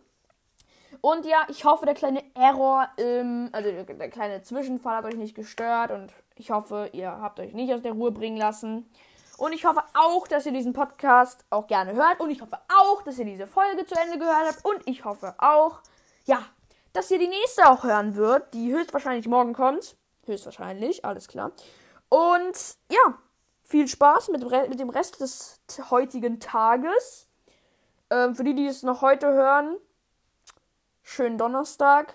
Und 1.02 1.26
ja, 1.26 1.46
ich 1.50 1.64
hoffe, 1.66 1.86
der 1.86 1.96
kleine 1.96 2.24
Error, 2.36 2.88
ähm, 2.98 3.50
also 3.52 3.70
der 3.72 4.10
kleine 4.10 4.42
Zwischenfall 4.42 4.98
hat 4.98 5.06
euch 5.06 5.16
nicht 5.16 5.36
gestört 5.36 5.92
und 5.92 6.12
ich 6.36 6.52
hoffe, 6.52 6.90
ihr 6.94 7.12
habt 7.12 7.40
euch 7.40 7.54
nicht 7.54 7.74
aus 7.74 7.82
der 7.82 7.94
Ruhe 7.94 8.12
bringen 8.12 8.38
lassen. 8.38 8.90
Und 9.38 9.54
ich 9.54 9.66
hoffe 9.66 9.84
auch, 9.94 10.28
dass 10.28 10.48
ihr 10.48 10.52
diesen 10.52 10.74
Podcast 10.74 11.46
auch 11.52 11.68
gerne 11.68 11.94
hört. 11.94 12.20
Und 12.20 12.32
ich 12.32 12.42
hoffe 12.42 12.58
auch, 12.76 13.04
dass 13.04 13.20
ihr 13.20 13.26
diese 13.26 13.46
Folge 13.46 13.86
zu 13.86 13.96
Ende 13.96 14.18
gehört 14.18 14.48
habt. 14.48 14.66
Und 14.66 14.82
ich 14.86 15.06
hoffe 15.06 15.36
auch, 15.38 15.82
ja, 16.26 16.44
dass 16.94 17.12
ihr 17.12 17.20
die 17.20 17.28
nächste 17.28 17.70
auch 17.70 17.84
hören 17.84 18.16
wird, 18.16 18.54
die 18.56 18.74
höchstwahrscheinlich 18.74 19.28
morgen 19.28 19.54
kommt. 19.54 19.96
Höchstwahrscheinlich, 20.26 21.06
alles 21.06 21.28
klar. 21.28 21.52
Und 22.10 22.78
ja, 22.90 23.20
viel 23.64 23.88
Spaß 23.88 24.30
mit, 24.30 24.50
mit 24.70 24.80
dem 24.80 24.90
Rest 24.90 25.22
des 25.22 25.62
heutigen 25.92 26.40
Tages. 26.40 27.27
Ähm, 28.10 28.36
für 28.36 28.44
die, 28.44 28.56
die 28.56 28.68
es 28.68 28.84
noch 28.84 29.02
heute 29.02 29.28
hören, 29.28 29.78
schönen 31.04 31.38
Donnerstag. 31.38 32.14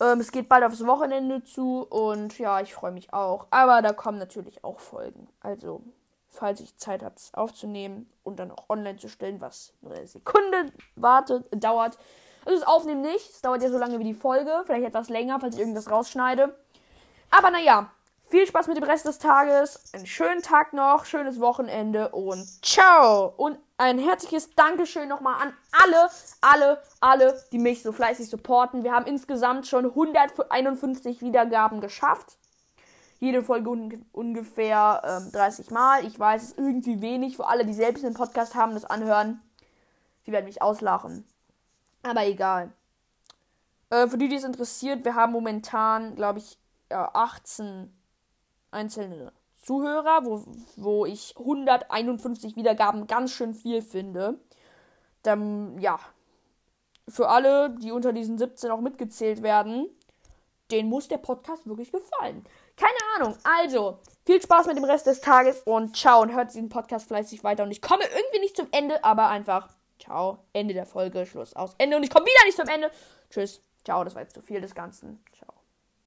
Ähm, 0.00 0.20
es 0.20 0.30
geht 0.30 0.48
bald 0.48 0.64
aufs 0.64 0.86
Wochenende 0.86 1.42
zu 1.44 1.82
und 1.82 2.38
ja, 2.38 2.60
ich 2.60 2.74
freue 2.74 2.92
mich 2.92 3.12
auch. 3.12 3.46
Aber 3.50 3.82
da 3.82 3.92
kommen 3.92 4.18
natürlich 4.18 4.62
auch 4.62 4.78
Folgen. 4.78 5.28
Also, 5.40 5.82
falls 6.28 6.60
ich 6.60 6.76
Zeit 6.76 7.02
habe, 7.02 7.14
es 7.16 7.32
aufzunehmen 7.34 8.10
und 8.22 8.38
dann 8.38 8.50
auch 8.52 8.68
online 8.68 8.98
zu 8.98 9.08
stellen, 9.08 9.40
was 9.40 9.72
nur 9.80 9.94
eine 9.94 10.06
Sekunde 10.06 10.72
wartet, 10.96 11.46
dauert. 11.52 11.98
Also 12.44 12.60
das 12.60 12.68
Aufnehmen 12.68 13.00
nicht. 13.00 13.30
Es 13.30 13.40
dauert 13.40 13.62
ja 13.62 13.70
so 13.70 13.78
lange 13.78 13.98
wie 13.98 14.04
die 14.04 14.14
Folge. 14.14 14.62
Vielleicht 14.66 14.86
etwas 14.86 15.08
länger, 15.08 15.40
falls 15.40 15.56
ich 15.56 15.60
irgendwas 15.60 15.90
rausschneide. 15.90 16.56
Aber 17.30 17.50
naja, 17.50 17.90
viel 18.28 18.46
Spaß 18.46 18.66
mit 18.68 18.76
dem 18.76 18.84
Rest 18.84 19.06
des 19.06 19.18
Tages. 19.18 19.92
Einen 19.92 20.06
schönen 20.06 20.42
Tag 20.42 20.72
noch, 20.72 21.04
schönes 21.04 21.40
Wochenende 21.40 22.10
und 22.10 22.44
ciao. 22.64 23.32
Und 23.36 23.58
ein 23.78 23.98
herzliches 23.98 24.54
Dankeschön 24.54 25.08
nochmal 25.08 25.40
an 25.40 25.54
alle, 25.82 26.10
alle, 26.40 26.82
alle, 27.00 27.42
die 27.52 27.58
mich 27.58 27.82
so 27.82 27.92
fleißig 27.92 28.28
supporten. 28.28 28.84
Wir 28.84 28.92
haben 28.92 29.06
insgesamt 29.06 29.66
schon 29.66 29.86
151 29.86 31.20
Wiedergaben 31.22 31.80
geschafft. 31.80 32.38
Jede 33.18 33.42
Folge 33.42 33.70
un 33.70 34.04
ungefähr 34.12 35.02
ähm, 35.04 35.32
30 35.32 35.70
Mal. 35.70 36.04
Ich 36.04 36.18
weiß, 36.18 36.42
es 36.42 36.48
ist 36.50 36.58
irgendwie 36.58 37.00
wenig 37.00 37.36
für 37.36 37.46
alle, 37.46 37.64
die 37.64 37.72
selbst 37.72 38.04
einen 38.04 38.14
Podcast 38.14 38.54
haben, 38.54 38.74
das 38.74 38.84
anhören. 38.84 39.40
Die 40.26 40.32
werden 40.32 40.46
mich 40.46 40.60
auslachen. 40.60 41.26
Aber 42.02 42.26
egal. 42.26 42.72
Äh, 43.90 44.08
für 44.08 44.18
die, 44.18 44.28
die 44.28 44.36
es 44.36 44.44
interessiert, 44.44 45.04
wir 45.04 45.14
haben 45.14 45.32
momentan, 45.32 46.14
glaube 46.16 46.40
ich, 46.40 46.58
ja, 46.90 47.10
18 47.14 47.92
einzelne 48.76 49.32
Zuhörer, 49.62 50.24
wo, 50.24 50.44
wo 50.76 51.06
ich 51.06 51.34
151 51.36 52.54
Wiedergaben 52.54 53.08
ganz 53.08 53.32
schön 53.32 53.54
viel 53.54 53.82
finde. 53.82 54.38
Dann, 55.22 55.78
ja, 55.80 55.98
für 57.08 57.28
alle, 57.28 57.70
die 57.70 57.90
unter 57.90 58.12
diesen 58.12 58.38
17 58.38 58.70
auch 58.70 58.80
mitgezählt 58.80 59.42
werden, 59.42 59.88
den 60.70 60.88
muss 60.88 61.08
der 61.08 61.18
Podcast 61.18 61.66
wirklich 61.66 61.90
gefallen. 61.90 62.44
Keine 62.76 62.98
Ahnung. 63.16 63.36
Also, 63.42 63.98
viel 64.24 64.40
Spaß 64.40 64.66
mit 64.66 64.76
dem 64.76 64.84
Rest 64.84 65.06
des 65.06 65.20
Tages 65.20 65.62
und 65.64 65.96
ciao 65.96 66.20
und 66.22 66.34
hört 66.34 66.50
diesen 66.50 66.68
Podcast 66.68 67.08
fleißig 67.08 67.44
weiter. 67.44 67.62
Und 67.62 67.70
ich 67.70 67.82
komme 67.82 68.04
irgendwie 68.04 68.40
nicht 68.40 68.56
zum 68.56 68.68
Ende, 68.72 69.02
aber 69.04 69.28
einfach 69.28 69.68
ciao. 69.98 70.38
Ende 70.52 70.74
der 70.74 70.86
Folge, 70.86 71.26
Schluss 71.26 71.54
aus. 71.54 71.74
Ende 71.78 71.96
und 71.96 72.02
ich 72.02 72.10
komme 72.10 72.26
wieder 72.26 72.44
nicht 72.44 72.56
zum 72.56 72.68
Ende. 72.68 72.90
Tschüss. 73.30 73.62
Ciao, 73.84 74.02
das 74.04 74.14
war 74.14 74.22
jetzt 74.22 74.34
zu 74.34 74.42
viel 74.42 74.60
des 74.60 74.74
Ganzen. 74.74 75.22
Ciao. 75.32 75.55